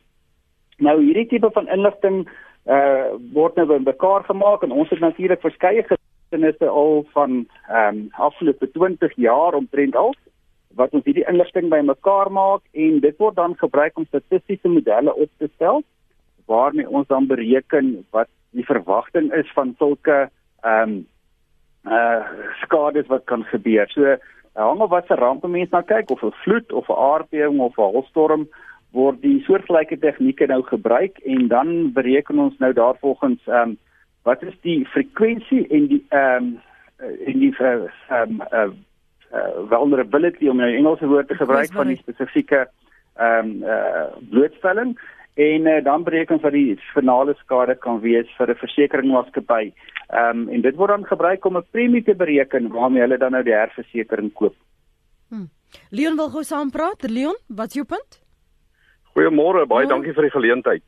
[0.78, 2.28] Nou hierdie tipe van inligting
[2.66, 5.82] uh word nou bymekaar gemaak en ons het natuurlik verskeie
[6.28, 10.14] getuienisse al van ehm um, afgelope 20 jaar omtrent al
[10.76, 15.30] wat ons hierdie inligting bymekaar maak en dit word dan gebruik om statistiese modelle op
[15.38, 15.82] te stel
[16.46, 20.28] waarmee ons dan bereken wat die verwagting is van sulke
[20.62, 21.06] ehm um,
[21.88, 22.20] uh
[22.62, 23.88] skades wat kan gebeur.
[23.88, 24.16] So
[24.52, 27.78] hang of wat se rampe mense na kyk of 'n vloed of 'n aardbewing of
[27.78, 28.48] 'n holstorm
[28.92, 33.78] word die soortgelyke tegnieke nou gebruik en dan bereken ons nou daarvolgens ehm um,
[34.22, 36.58] wat is die frekwensie en die ehm um,
[36.98, 38.68] en die ehm um, uh,
[39.32, 42.66] uh, vulnerability om nou Engelse woord te gebruik van die spesifieke
[43.16, 44.96] ehm um, uh, blootstelling
[45.38, 49.72] en uh, dan bereken wat die finale skade kan wees vir 'n versekeringsmaatskappy.
[50.08, 53.32] Ehm um, en dit word dan gebruik om 'n premie te bereken waarmee hulle dan
[53.32, 54.54] nou die herversekering koop.
[55.28, 55.48] Hmm.
[55.90, 57.02] Leon wil gou saam praat.
[57.10, 58.22] Leon, wat's jou punt?
[59.14, 59.88] Goeiemôre, baie oh.
[59.88, 60.82] dankie vir die geleentheid.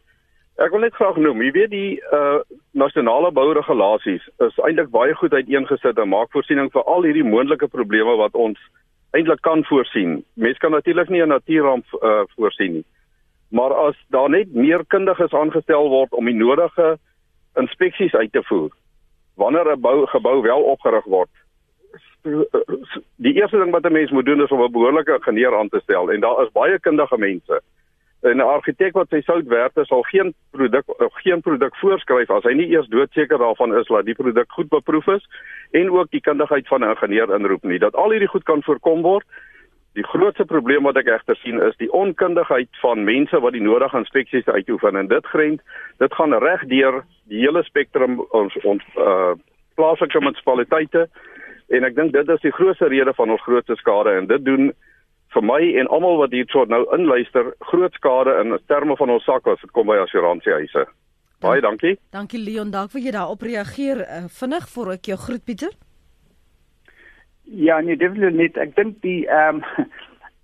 [0.58, 2.40] Ek wil net graag noem, jy weet die uh
[2.72, 8.16] nasionale bouregulasies is eintlik baie goed uiteengesit en maak voorsiening vir al hierdie moontlike probleme
[8.16, 8.58] wat ons
[9.16, 10.20] eintlik kan voorsien.
[10.34, 12.84] Mense kan natuurlik nie 'n natuurramp uh voorsien nie.
[13.50, 16.98] Maar as daar net meer kundiges aangestel word om die nodige
[17.56, 18.70] inspeksies uit te voer,
[19.34, 21.30] wanneer 'n bou gebou wel opgerig word,
[23.16, 25.80] die eerste ding wat 'n mens moet doen is om 'n behoorlike ingenieur aan te
[25.82, 27.62] stel en daar is baie kundige mense.
[28.22, 32.30] En 'n argitek wat sy sout werd is al geen produk of geen produk voorskryf
[32.30, 35.28] as hy nie eers doodseker daarvan is dat die produk goed beproef is
[35.70, 37.78] en ook die kundigheid van 'n ingenieur inroep nie.
[37.78, 39.26] Dat al hierdie goed kan voorkom word.
[39.94, 43.96] Die grootste probleem wat ek egter sien is die onkundigheid van mense wat die nodige
[43.96, 45.60] inspeksies uitoefen en dit grens
[45.98, 49.32] dit gaan reg deur die hele spektrum ons ons uh
[49.74, 51.08] plaaslike munisipaliteite
[51.70, 54.72] En ek dink dit is die grootste rede van ons grootste skade en dit doen
[55.34, 59.46] vir my en almal wat hierso nou inluister groot skade in terme van ons sak
[59.46, 60.86] as dit kom by assuransiehuise.
[61.40, 61.94] Baie dankie.
[62.12, 65.72] Dankie Leon, dank vir jy daarop reageer uh, vinnig voor ek jou groet Pieter.
[67.50, 68.58] Ja, nee, definitief net.
[68.60, 69.64] Ek dink die ehm um,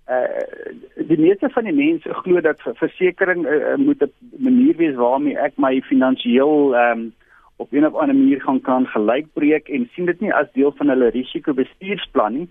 [0.07, 4.11] uh die meeste van die mense glo dat versekerings uh, moet 'n
[4.43, 7.13] manier wees waarmee ek my finansiëel ehm um,
[7.57, 10.89] op 'n of ander manier gaan kan gelykbreek en sien dit nie as deel van
[10.89, 12.47] hulle risikobestuursplan nie.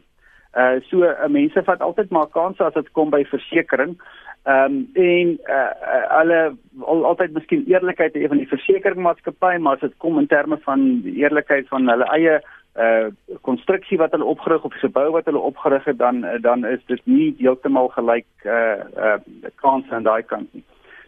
[0.57, 3.99] Uh so uh, mense vat altyd maar kansse as dit kom by versekerings.
[4.47, 6.39] Ehm um, en uh, uh hulle
[6.81, 10.87] al, altyd miskien eerlikheid hê van die versekeringsmaatskappy, maar as dit kom in terme van
[11.05, 12.39] die eerlikheid van hulle eie
[12.87, 13.09] uh
[13.49, 17.05] konstruksie wat hulle opgerig of se bou wat hulle opgerig het dan dan is dit
[17.05, 19.19] nie heeltemal gelyk uh uh
[19.65, 20.65] kansse aan daai kant nie.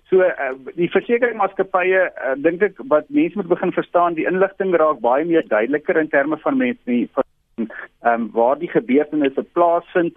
[0.09, 5.03] So uh, die versekeringsmaatskappye uh, dink ek wat mense moet begin verstaan, die inligting raak
[5.05, 7.28] baie meer duideliker in terme van mense nie van
[7.67, 10.17] ehm um, waar die gebeurtenisse plaasvind.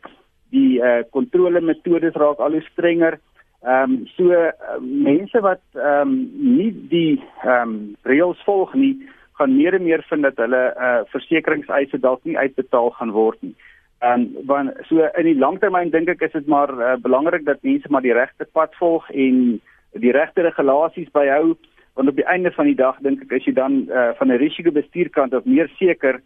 [0.52, 3.20] Die eh uh, kontrolemetodes raak al hoe strenger.
[3.64, 8.96] Ehm um, so uh, mense wat ehm um, nie die ehm um, reëls volg nie,
[9.38, 13.42] gaan meer en meer vind dat hulle eh uh, versekeringseise dalk nie uitbetaal gaan word
[13.42, 13.56] nie.
[14.02, 17.62] Ehm um, want so in die langtermyn dink ek is dit maar uh, belangrik dat
[17.62, 19.62] mense maar die regte pad volg en
[19.94, 21.56] die regte regulasies byhou
[21.94, 24.42] want op die einde van die dag dink ek as jy dan uh, van 'n
[24.42, 26.22] risikobestuurkant of meer seker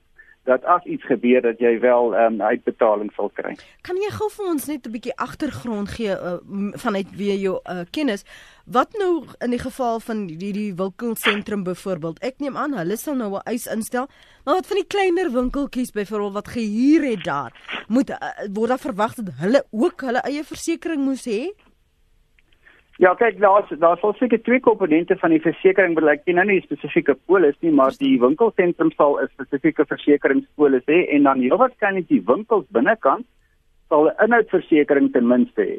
[0.46, 3.56] dat as iets gebeur dat jy wel 'n um, ehm, uitbetaling sal kry.
[3.82, 6.38] Kan jy gou vir ons net 'n bietjie agtergrond gee uh,
[6.74, 8.24] vanuit wie jou uh, kennis?
[8.66, 12.20] Wat nou in die geval van hierdie winkelsentrum byvoorbeeld?
[12.20, 14.08] Ek neem aan hulle sal nou 'n eis instel
[14.46, 17.52] maar wat van die kleiner winkeltjies byvoorbeeld wat gehuur het daar?
[17.88, 18.18] Moet uh,
[18.54, 21.42] word daar verwag dat hulle ook hulle eie versekerings moet hê
[22.98, 26.46] Ja, kyk, daar's daar's al seker twee komponente van die versekerings, maar ek ken nou
[26.48, 31.60] nie spesifieke polis nie, maar die winkelsentrum sal 'n spesifieke versekeringspolis hê en dan heel
[31.60, 33.26] waarskynlik die winkels binnekant
[33.90, 35.78] sal 'n inhoudversekering ten minste hê.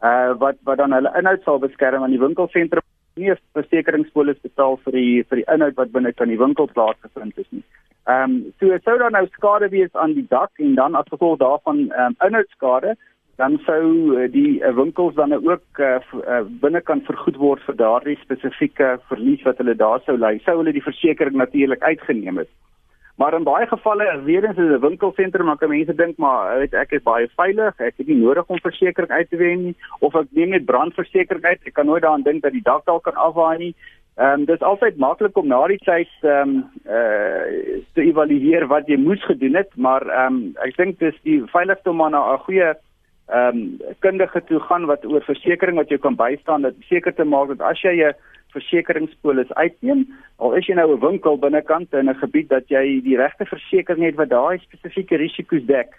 [0.00, 2.82] Uh wat wat dan hulle inhoud sal beskerm aan die winkelsentrum
[3.16, 7.38] nie 'n versekeringspolis betaal vir die vir die inhoud wat binne kan die winkel plaasgevind
[7.38, 7.64] is nie.
[8.08, 11.38] Ehm um, so sou daar nou skade wees aan die dak en dan as gevolg
[11.38, 12.96] daarvan ehm um, inhoudskade
[13.36, 18.18] dan sou uh, die uh, winkels dan ook uh, uh, binnekant vergoed word vir daardie
[18.22, 20.38] spesifieke verlies wat hulle daar sou ly.
[20.44, 22.52] Sou hulle die versekerings natuurlik uitgeneem het.
[23.16, 26.92] Maar in baie gevalle, weer eens is 'n winkelsentrum, maar mense dink maar, weet ek
[26.92, 30.26] is baie veilig, ek het nie nodig om versekerings uit te wen nie of ek
[30.30, 31.60] neem net brandversekering uit.
[31.64, 33.74] Ek kan nooit daaraan dink dat die dak dalk kan afwaai nie.
[34.16, 38.66] Ehm um, dis altyd maklik om na die tyd ehm um, eh uh, te evalueer
[38.66, 42.14] wat jy moes gedoen het, maar ehm um, ek dink dis die veiligste om aan
[42.14, 42.74] 'n goeie
[43.28, 47.24] ehm um, kundige toe gaan wat oor versekerings wat jou kan bystaan dat seker te
[47.24, 48.14] maak dat as jy 'n
[48.52, 50.06] versekeringspolis uitneem,
[50.38, 54.04] al is jy nou 'n winkel binnekant in 'n gebied dat jy die regte versekering
[54.04, 55.90] het wat daai spesifieke risiko's dek,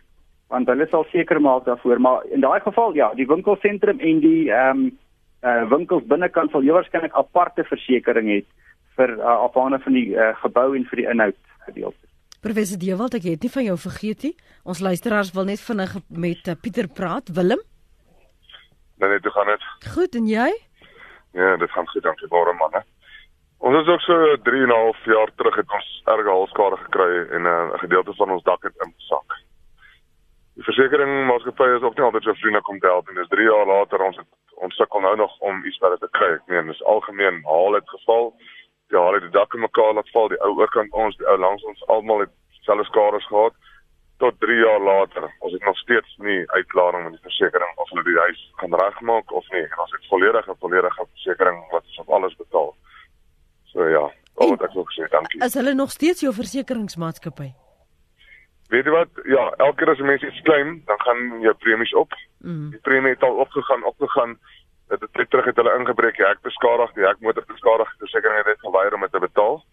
[0.50, 4.52] want hulle sal seker maak daarvoor, maar in daai geval ja, die winkelsentrum en die
[4.52, 4.98] ehm um,
[5.44, 8.46] uh winkels binnekant sal jy waarskynlik aparte versekerings hê
[8.98, 12.15] vir uh, afhangende van die uh, gebou en vir die inhoud gedeelte.
[12.46, 14.36] Professor Dewald, ek het nie van jou vergeet nie.
[14.70, 17.32] Ons luisteraars wil net vinnig met uh, Pieter praat.
[17.34, 17.62] Willem?
[19.02, 19.64] Nee, nee, dit gaan net.
[19.96, 20.52] Goed, en jy?
[21.34, 22.84] Ja, dit gaan goed, dankie baie man, hè.
[23.66, 27.12] Ons is ook so 3 en 'n half jaar terug het ons erge halskade gekry
[27.34, 29.30] en eh, 'n uh, gedeelte van ons dak het ingesak.
[30.54, 33.50] Die versekerings maatskappy is ook nie altyd so vriendelik om te help en dis 3
[33.50, 36.32] jaar later ons het ons sukkel nou nog om iets wat te kry.
[36.38, 38.34] Ek meen, dis algemeen haal het geval
[38.94, 41.38] ja, hulle het die dak in mekaar laat val, die ou oorkant ons, die ou
[41.38, 42.34] langs ons almal het
[42.66, 43.56] selfs skade gehad
[44.24, 45.28] tot 3 jaar later.
[45.40, 49.32] Ons het nog steeds nie uitklaring met die versekerings of hulle die huis gaan regmaak
[49.32, 49.66] of nie.
[49.66, 52.72] En ons het volledige volledige versekerings wat ons op alles betaal.
[53.74, 54.06] So ja,
[54.40, 55.44] al wat ek wil sê, dankie.
[55.44, 57.52] Is hulle nog steeds jou versekeringsmaatskappy?
[58.72, 59.20] Weet jy wat?
[59.30, 62.14] Ja, elke keer as 'n mens iets claim, dan gaan jou premies op.
[62.40, 62.70] Mm.
[62.72, 64.40] Die premie het al opgegaan, opgegaan
[64.88, 68.46] dit het terug het hulle ingebreek, die hek beskadig, die hek motor beskadig, die versekering
[68.46, 69.64] het geweier om dit te betaal.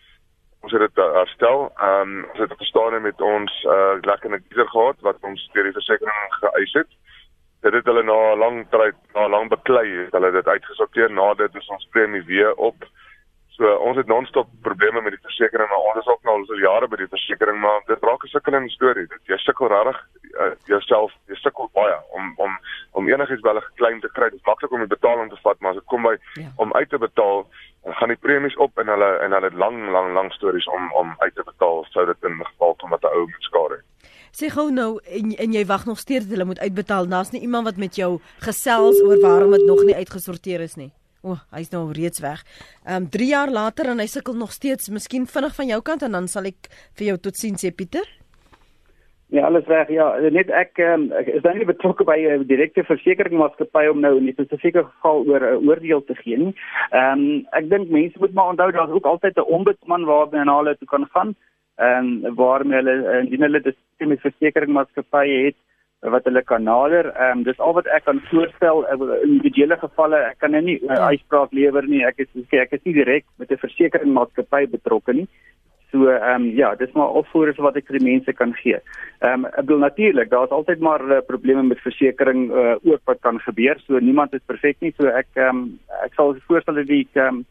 [0.62, 1.64] Ons het dit uh, herstel.
[1.77, 5.68] Ehm um, ons het verstaan met ons uh lekker 'n diesel gehad wat ons deur
[5.68, 6.90] die versekering geëis het.
[7.62, 11.11] Dit het hulle na 'n lang tyd, na 'n lang beklei, het hulle dit uitgesorteer.
[11.11, 12.77] Na dit is ons premie weer op
[13.56, 16.88] So ons het non-stop probleme met die versekerings, maar ons is ook nou al jare
[16.88, 19.06] by die versekerings, maar dit raak 'n sukkelende storie.
[19.06, 19.98] Dit jy sukkel regtig
[20.40, 22.52] uh, jouself, jy sukkel baie om om
[22.92, 24.30] om enigiets wel 'n klein te kry.
[24.30, 26.48] Dit is maklik om die betaling te vat, maar as dit kom by ja.
[26.56, 27.46] om uit te betaal,
[27.84, 30.92] dan gaan die premies op en hulle en hulle het lang lang lang stories om
[30.92, 33.82] om uit te betaal sou dit in geval kom dat 'n ou moet skade.
[34.32, 37.08] Sê gou nou en en jy wag nog steeds hulle moet uitbetaal.
[37.08, 40.92] Daar's nie iemand wat met jou gesels oor waarom dit nog nie uitgesorteer is nie.
[41.22, 42.42] O, oh, hy's nou reeds weg.
[42.82, 44.90] Ehm um, 3 jaar later en hy sukkel nog steeds.
[44.90, 46.66] Miskien vinnig van jou kant en dan sal ek
[46.98, 48.08] vir jou totsiens sê Pieter.
[49.32, 49.88] Ja, alles reg.
[49.88, 54.00] Ja, net ek ehm um, is dan nie betrokke by 'n uh, direkte versekeringsmaatskappy om
[54.00, 56.54] nou in 'n spesifieke geval oor 'n uh, oordeel te gee nie.
[56.90, 60.76] Ehm um, ek dink mense moet maar onthou daar's ook altyd 'n ombudsman waarby hulle
[60.76, 61.35] toe kan gaan
[61.76, 65.56] en um, waarmee hulle indien hulle dis met versekeringsmaatskappye het
[66.10, 67.12] wat hulle kan nader.
[67.14, 70.18] Ehm um, dis al wat ek kan voorstel in individuele gevalle.
[70.32, 72.04] Ek kan nou nie 'n uh, uitspraak lewer nie.
[72.04, 75.28] Ek is ek is nie direk met 'n versekeringsmaatskappy betrokke nie.
[75.92, 78.80] So ehm um, ja, dis maar opvoere wat ek vir die mense kan gee.
[79.20, 83.20] Ehm um, ek bedoel natuurlik, daar's altyd maar uh, probleme met versekerings uh, ook wat
[83.20, 83.78] kan gebeur.
[83.86, 84.92] So niemand is perfek nie.
[84.96, 87.44] So ek ehm um, ek sal voorstel dat die ehm um,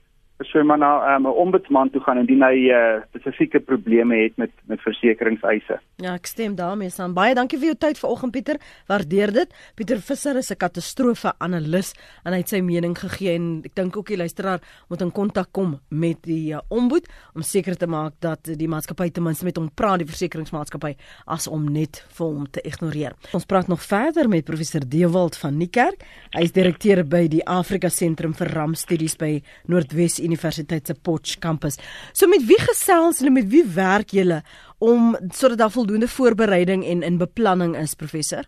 [0.43, 4.51] so maar na um, 'n ombudsman toe gaan indien hy uh, spesifieke probleme het met
[4.65, 5.79] met versekeringseise.
[5.95, 7.13] Ja, ek stem daarmee saam.
[7.13, 8.57] Baie dankie vir jou tyd vanoggend Pieter.
[8.87, 9.53] Waardeer dit.
[9.75, 11.93] Pieter Visser is 'n katastrofe-analis
[12.25, 15.51] en hy het sy mening gegee en ek dink ook die luisteraar moet in kontak
[15.51, 19.57] kom met die uh, ombud om seker te maak dat die maatskappy ten minste met
[19.57, 23.13] hom praat, die versekeringsmaatskappy as om net vir hom te ignoreer.
[23.33, 26.03] Ons praat nog verder met professor Dewald van Niekerk.
[26.33, 31.77] Hy is direkteur by die Afrika Sentrum vir Rampstudies by Noordwes Universiteit se Potch kampus.
[32.13, 34.41] So met wie gesels julle met wie werk julle
[34.79, 38.47] om sodat daar voldoende voorbereiding en in beplanning is professor?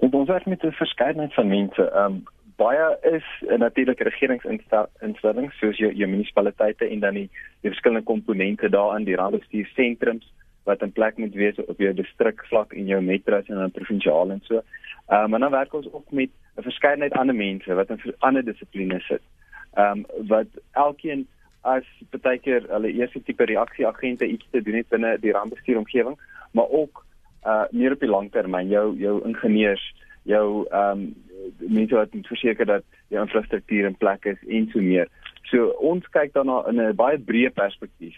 [0.00, 1.82] Ons werk met 'n verskeidenheid van mense.
[1.82, 2.24] Ehm um,
[2.56, 3.26] baie is
[3.58, 10.26] natuurlik regeringsinstellings soos jou, jou munisipaliteite en dan die, die verskillende komponente daarin, die raadbestuursentrums
[10.64, 14.30] wat in plek moet wees op jou distrik vlak en jou metros en dan provinsiaal
[14.30, 14.62] en so.
[15.08, 18.44] Ehm um, en dan werk ons ook met 'n verskeidenheid ander mense wat in ander
[18.44, 19.22] dissiplines sit
[19.78, 21.26] ehm um, wat elkeen
[21.60, 21.86] as
[22.22, 26.18] baie keer hulle eerste tipe reaksieagente iets te doen het binne die rampbestuuromgewing,
[26.52, 27.04] maar ook
[27.46, 29.84] uh meer op die langtermyn jou jou ingenieurs,
[30.22, 31.14] jou ehm um,
[31.58, 35.08] mense wat verseker dat die infrastruktuur in plek is en so meer.
[35.50, 38.16] So ons kyk daarna in 'n baie breë perspektief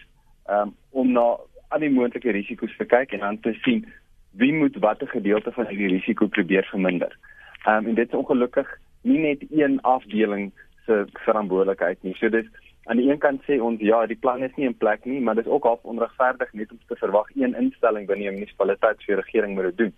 [0.49, 3.85] ehm um, om na al die moontlike risiko's te kyk en dan te sien
[4.31, 7.17] wie moet watter gedeelte van hierdie risiko probeer verminder.
[7.65, 10.51] Ehm um, en dit is ongelukkig nie net een afdeling
[10.85, 12.13] se verantwoordelikheid nie.
[12.19, 12.47] So dis
[12.89, 15.35] aan die een kant sê ons ja, die plan is nie in plek nie, maar
[15.35, 19.53] dis ook half onregverdig net om te verwag een instelling binne 'n munisipaliteit vir regering
[19.55, 19.93] moet dit doen.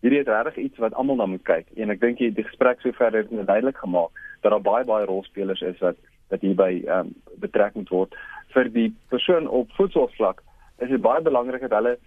[0.00, 1.66] Hierdie is regtig iets wat almal na moet kyk.
[1.76, 4.10] En ek dink die gesprek sover het net duidelik gemaak
[4.42, 5.96] dat daar baie baie rolspelers is wat
[6.28, 8.14] wat hierby ehm um, betrek moet word
[8.54, 10.42] vir die persoon op voedselvlak.
[10.78, 11.98] Is dit baie belangrik dat hulle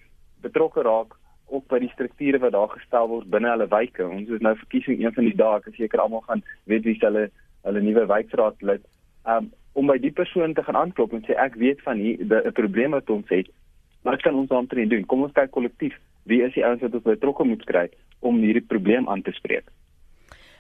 [0.41, 1.15] betrokke raak
[1.47, 4.05] op by die strukture wat daar gestel word binne hulle wyke.
[4.05, 7.29] Ons is nou verkiesing een van die dae, ek seker almal gaan weet wie hulle
[7.63, 8.83] hulle nuwe wijkraad lid
[9.25, 12.53] um, om by die persoon te gaan aanklop en sê ek weet van hier 'n
[12.53, 13.47] probleem wat ons het.
[14.03, 15.05] Wat kan ons daarmee doen?
[15.05, 15.93] Kom ons kyk kollektief
[16.23, 17.89] wie is die ouens wat ons betrokke moet kry
[18.19, 19.67] om hierdie probleem aan te spreek.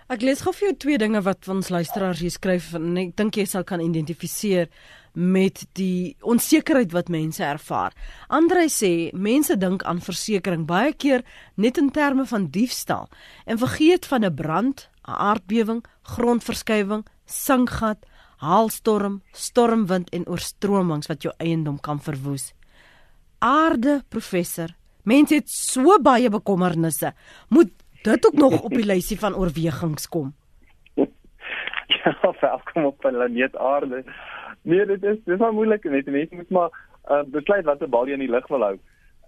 [0.07, 3.35] Ek lees gou vir jou twee dinge wat ons luisteraars hier skryf en ek dink
[3.35, 4.69] jy sal kan identifiseer
[5.17, 7.91] met die onsekerheid wat mense ervaar.
[8.29, 11.25] Andre sê mense dink aan versekerings baie keer
[11.57, 13.09] net in terme van diefstal
[13.45, 18.05] en vergeet van 'n brand, 'n aardbewing, grondverskywing, singgat,
[18.43, 22.53] haalstorm, stormwind en oorstromings wat jou eiendom kan verwoes.
[23.39, 27.13] Aarde professor, mense het so baie bekommernisse.
[27.49, 27.71] Moet
[28.03, 30.33] dit ook nog op die lysie van oorwegings kom?
[31.87, 34.03] Ja, welkom op planeet Aarde.
[34.61, 36.69] Nee, dit is dis maar moeilik net mense moet maar
[37.09, 38.75] uh, besluit watter bal jy in die lug wil hou.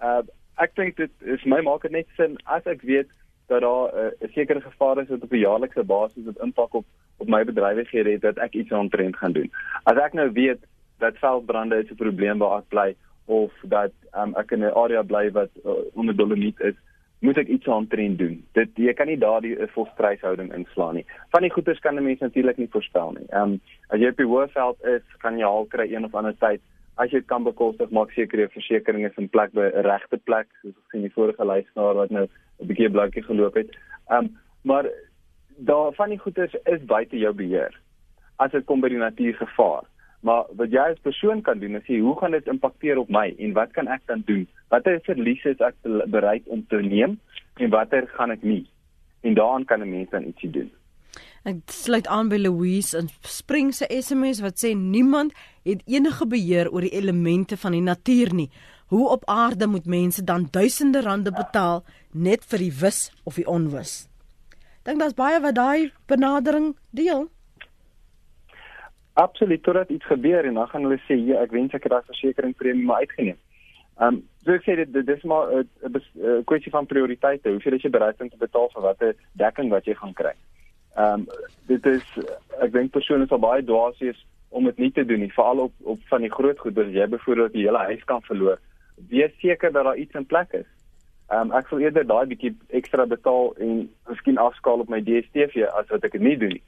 [0.03, 0.21] Uh
[0.59, 3.07] ek dink dit is my maak dit net sin as ek weet
[3.49, 6.85] dat daar uh, 'n sekere gevaar is wat op 'n jaarlikse basis wat impak op
[7.17, 9.51] op my bedrywighede het dat ek iets aantrent gaan doen.
[9.83, 10.61] As ek nou weet
[10.97, 15.31] dat veldbrande 'n probleem waar ek bly of dat um, ek in 'n area bly
[15.31, 16.75] wat uh, onder dolomiet is,
[17.19, 18.45] moet ek iets aantrent doen.
[18.51, 21.05] Dit jy kan nie daardie uh, volstryshouding inslaan nie.
[21.29, 23.27] Van die goeders kan 'n mens natuurlik nie voorspel nie.
[23.29, 26.37] Ehm um, as jy op die hoëveld is, kan jy al kry een of ander
[26.37, 26.61] tyd
[26.99, 30.75] as jy kan bekostig maak seker jou versekerings in plek by 'n regte plek soos
[30.75, 32.27] ons sien die vorige luisteraar wat nou
[32.59, 33.69] 'n bietjie 'n blankie geloop het.
[34.09, 34.85] Ehm um, maar
[35.57, 37.79] daar van die goeders is buite jou beheer
[38.35, 39.83] as dit kom by die natuurgevaar.
[40.19, 43.29] Maar wat jy as persoon kan doen is sê hoe gaan dit impakteer op my
[43.37, 44.47] en wat kan ek dan doen?
[44.71, 45.75] Watter verliese is ek
[46.11, 47.19] bereid om te neem
[47.59, 48.65] en watter gaan ek nie?
[49.23, 50.71] En daaraan kan 'n mens dan ietsie doen.
[51.43, 55.33] Ek sluit aan by Louise en spring se SMS wat sê niemand
[55.63, 58.49] het enige beheer oor die elemente van die natuur nie.
[58.89, 63.45] Hoe op aarde moet mense dan duisende rande betaal net vir die wis of die
[63.45, 64.07] onwis?
[64.83, 67.27] Dink daar's baie wat daai benadering deel.
[69.13, 72.07] Absoluut totdat iets gebeur en dan gaan hulle sê ja, ek wens ek het daai
[72.07, 73.37] versekeringspremie maar uitgeneem.
[73.99, 77.49] Ehm um, so ek sê dit dit is maar 'n kwessie van prioriteite.
[77.49, 80.33] Hoeveel is jy bereid om te betaal vir watter dekking wat jy gaan kry?
[80.95, 81.27] Ehm um,
[81.67, 82.05] dit is
[82.57, 85.73] ek dink persoonlik sal baie dwaas wees om dit nie te doen nie, veral op
[85.83, 88.57] op van die groot goeder as jy byvoorbeeld die hele huis kan verloor.
[89.07, 90.67] Wees seker dat daar iets in plek is.
[91.29, 95.67] Ehm um, ek sal eerder daai bietjie ekstra betaal en miskien afskaal op my DStv
[95.77, 96.63] as wat ek dit nie doen nie.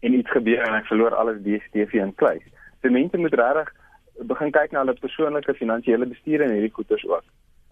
[0.00, 2.42] En iets gebeur en ek verloor alles DStv en kluis.
[2.82, 3.70] So mense moet regtig
[4.32, 7.22] begin kyk na hulle persoonlike finansiële bestuur en hierdie goederes ook.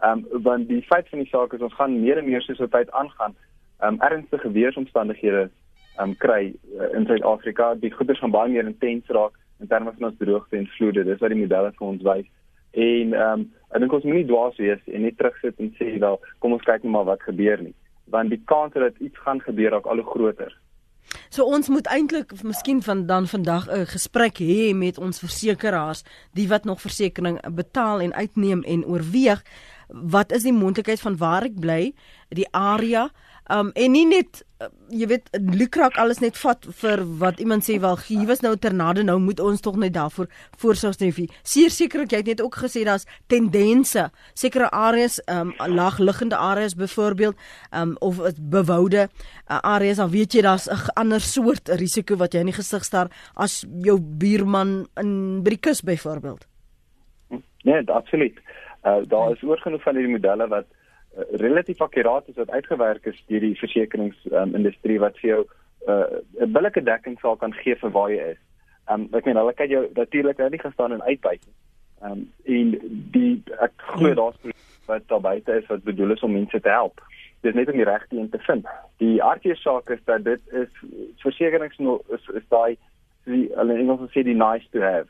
[0.03, 2.63] Ehm um, want die feit van die saak is ons gaan meer en meer soos
[2.63, 3.35] wat tyd aangaan,
[3.81, 7.75] ehm um, ernstige weeromstandighede ehm um, kry uh, in Suid-Afrika.
[7.75, 11.05] Die goederes gaan baie meer intens raak in terme van ons droogte en vloede.
[11.05, 12.31] Dis wat die modelle vir ons wys.
[12.73, 15.95] En ehm um, ek dink ons moet nie dwaas wees en net terugsit en sê
[16.01, 17.75] wel kom ons kyk net maar wat gebeur nie.
[18.13, 20.53] Want die kans dat iets gaan gebeur raak al hoe groter.
[21.33, 26.49] So ons moet eintlik miskien van dan vandag 'n gesprek hê met ons versekeraars, die
[26.49, 29.43] wat nog versekerings betaal en uitneem en oorweeg
[29.89, 31.93] wat is die moontlikheid van waar ek bly,
[32.29, 33.11] die area,
[33.51, 37.79] um en nie net uh, jy weet lukraak alles net vat vir wat iemand sê
[37.83, 40.29] wel hier was nou 'n tornado nou moet ons tog net daarvoor
[40.59, 41.31] voorsorgstrefie.
[41.43, 47.37] Seer sekerlik jy het net ook gesê daar's tendense sekere areas um laagliggende areas byvoorbeeld
[47.73, 49.09] um of bewoude
[49.51, 52.85] uh, areas dan weet jy daar's 'n ander soort risiko wat jy in die gesig
[52.85, 56.47] staar as jou buurman in by die kus byvoorbeeld.
[57.65, 58.39] Nee, absoluut.
[58.83, 60.67] Uh daar is oorgenoeg van hierdie modelle wat
[61.15, 65.43] relatief akkuraat is wat uitgewerk is deur die versekeringsindustrie um, wat vir jou
[65.87, 65.91] 'n
[66.43, 68.41] uh, billike dekking sal kan gee vir waar jy is.
[68.89, 71.57] Um ek meen hulle kan jou natuurlik nou nie gestaan en uitbuit nie.
[72.03, 72.79] Um en
[73.13, 74.37] die ek glo daar's
[74.87, 77.01] wat daar buite is wat bedoel is om mense te help.
[77.41, 78.67] Dit is net om die regte een te vind.
[78.97, 80.71] Die hartjie saak is dat dit is
[81.19, 82.77] versekerings is, is daai
[83.25, 85.09] die hulle Engels sê die nice to have.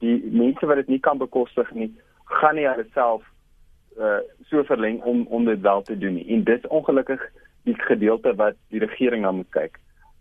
[0.00, 1.92] Die mense wat dit nie kan bekostig nie,
[2.24, 3.24] gaan nie hulle self
[3.98, 4.20] uh
[4.50, 6.26] so verleng om om dit wel te doen nie.
[6.34, 7.22] En dis ongelukkig
[7.62, 9.78] die gedeelte wat die regering na moet kyk.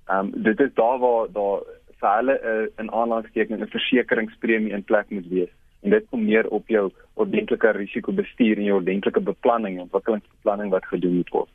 [0.07, 1.61] Um dit is daar waar daar
[1.99, 5.53] vir hulle 'n uh, 'n aanlangsteken 'n versekeringspremie in plek moet wees.
[5.81, 11.15] En dit kom meer op jou ordentlike risikobestuur en jou ordentlike beplanning, ontwikkelingsbeplanning wat gedoen
[11.15, 11.49] moet word.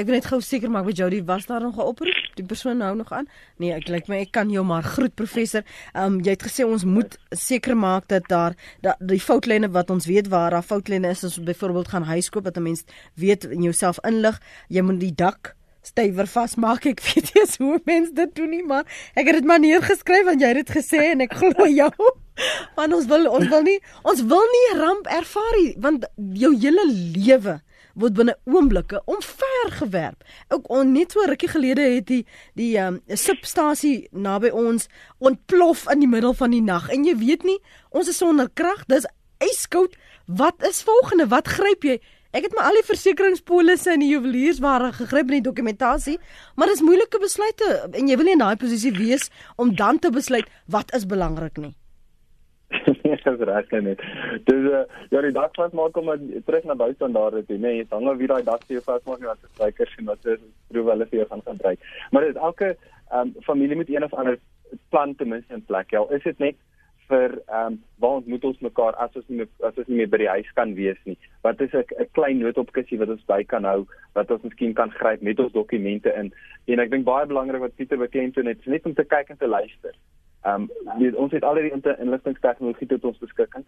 [0.00, 2.20] Ek wil net gou seker maak met Jody was daar nog 'n oproep?
[2.34, 3.26] Die persoon hou nog aan?
[3.58, 5.62] Nee, ek lyk my ek kan jou maar groet professor.
[5.92, 9.90] Ehm um, jy het gesê ons moet seker maak dat daar dat die foutlyne wat
[9.90, 12.84] ons weet waar daar foutlyne is as byvoorbeeld gaan huiskoop dat 'n mens
[13.14, 16.86] weet en jouself inlig, jy moet die dak stywer vasmaak.
[16.86, 18.84] Ek weet nie hoe mense dit doen nie, maar
[19.14, 21.92] ek het dit maar neergeskryf want jy het dit gesê en ek glo jou.
[22.74, 26.86] Want ons wil ons wil nie ons wil nie ramp ervaar nie want jou hele
[26.88, 27.60] lewe
[28.00, 30.24] word binne oomblikke omvergewerp.
[30.48, 32.22] Ook on, net so rukkie gelede het die
[32.58, 34.88] die um, substasie naby ons
[35.18, 37.58] ontplof in die middel van die nag en jy weet nie,
[37.90, 39.08] ons is sonder krag, dis
[39.40, 39.96] yskoud.
[40.26, 41.26] Wat is volgende?
[41.30, 42.00] Wat gryp jy?
[42.30, 46.20] Ek het my al die versekeringspolisse en die juweliersware gegryp in die dokumentasie,
[46.54, 49.26] maar dis moeilike besluite en jy wil nie in daai posisie wees
[49.58, 51.74] om dan te besluit wat is belangrik nie.
[53.24, 54.04] Dis reg net.
[54.48, 56.10] Dis uh, ja, die dak vas maak om
[56.46, 59.32] terug na daar toe, nee, jy hang wie daai dak vir jou vas maak en
[59.32, 60.32] wat spykers en wat
[60.70, 61.86] proef hulle vir jou gaan gebruik.
[62.10, 62.74] Maar dit elke
[63.12, 64.38] um, familie moet een of ander
[64.88, 66.02] plan ten minste in plek hê.
[66.14, 66.56] Is dit net
[67.10, 70.20] vir ehm um, waar ontmoet ons mekaar as ons nie as ons nie meer by
[70.22, 71.16] die huis kan wees nie.
[71.46, 73.80] Wat is 'n klein noodopkussie wat ons by kan hou
[74.18, 76.32] wat ons miskien kan gryp met ons dokumente in.
[76.66, 79.36] En ek dink baie belangrik wat Pieter beklemtoon het, is net om te kyk en
[79.42, 79.94] te luister.
[80.42, 83.64] Ehm um, ons het al die inligtingstegnologie tot ons beskikking.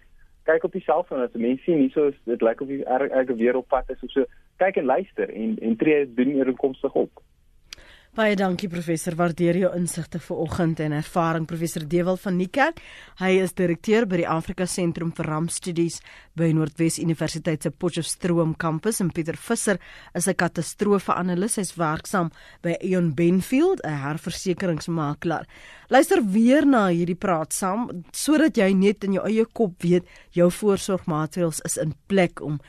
[0.48, 3.34] Kyk op die selfoon as mense sien hierso is dit lyk of jy erg erg
[3.36, 4.24] weer op pad is of so.
[4.62, 7.22] Kyk en luister en en tree doen ooreenkomstig op.
[8.12, 12.82] Baie dankie professor, waardeer jou insigte vanoggend en ervaring professor Dewald van Niekerk.
[13.16, 15.96] Hy is direkteur by die Afrika Sentrum vir Rampstudies
[16.36, 19.80] by Noordwes Universiteit se Potchefstroom kampus en Pieter Visser
[20.12, 21.56] is 'n katastrofeanalis.
[21.56, 25.48] Hy's werksaam by Eon Benfield, 'n herversekeringsmakelaar.
[25.88, 30.50] Luister weer na hierdie praat saam sodat jy net in jou eie kop weet jou
[30.50, 32.60] voorsorgmaatreëls is in plek om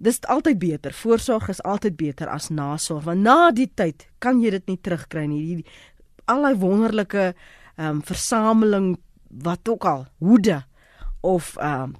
[0.00, 0.94] dis altyd beter.
[0.96, 5.26] Voorsorg is altyd beter as nasorg want na die tyd kan jy dit nie terugkry
[5.28, 5.42] nie.
[5.60, 5.64] Die
[6.30, 7.32] allei wonderlike
[7.76, 8.94] ehm um, versameling
[9.44, 10.62] wat ook al hoede
[11.20, 11.96] of ehm um,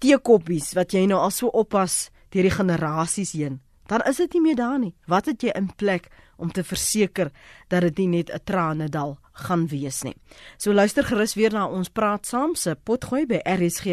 [0.00, 3.60] teekoppies wat jy nou al so oppas deur die generasies heen.
[3.90, 4.94] Dan is dit nie meer daar nie.
[5.10, 6.08] Wat het jy in plek
[6.40, 7.30] om te verseker
[7.68, 10.16] dat dit nie net 'n tranedal gaan wees nie.
[10.56, 13.90] So luister gerus weer na ons praat saam se potgooi by rsg.co.za.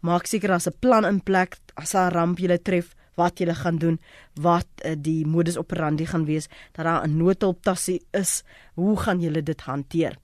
[0.00, 3.78] Maak seker as 'n plan in plek as 'n ramp julle tref wat jy gaan
[3.78, 4.00] doen,
[4.40, 8.42] wat uh, die modus operandi gaan wees, dat daar 'n noodhulptassie is,
[8.74, 10.16] hoe gaan julle dit hanteer?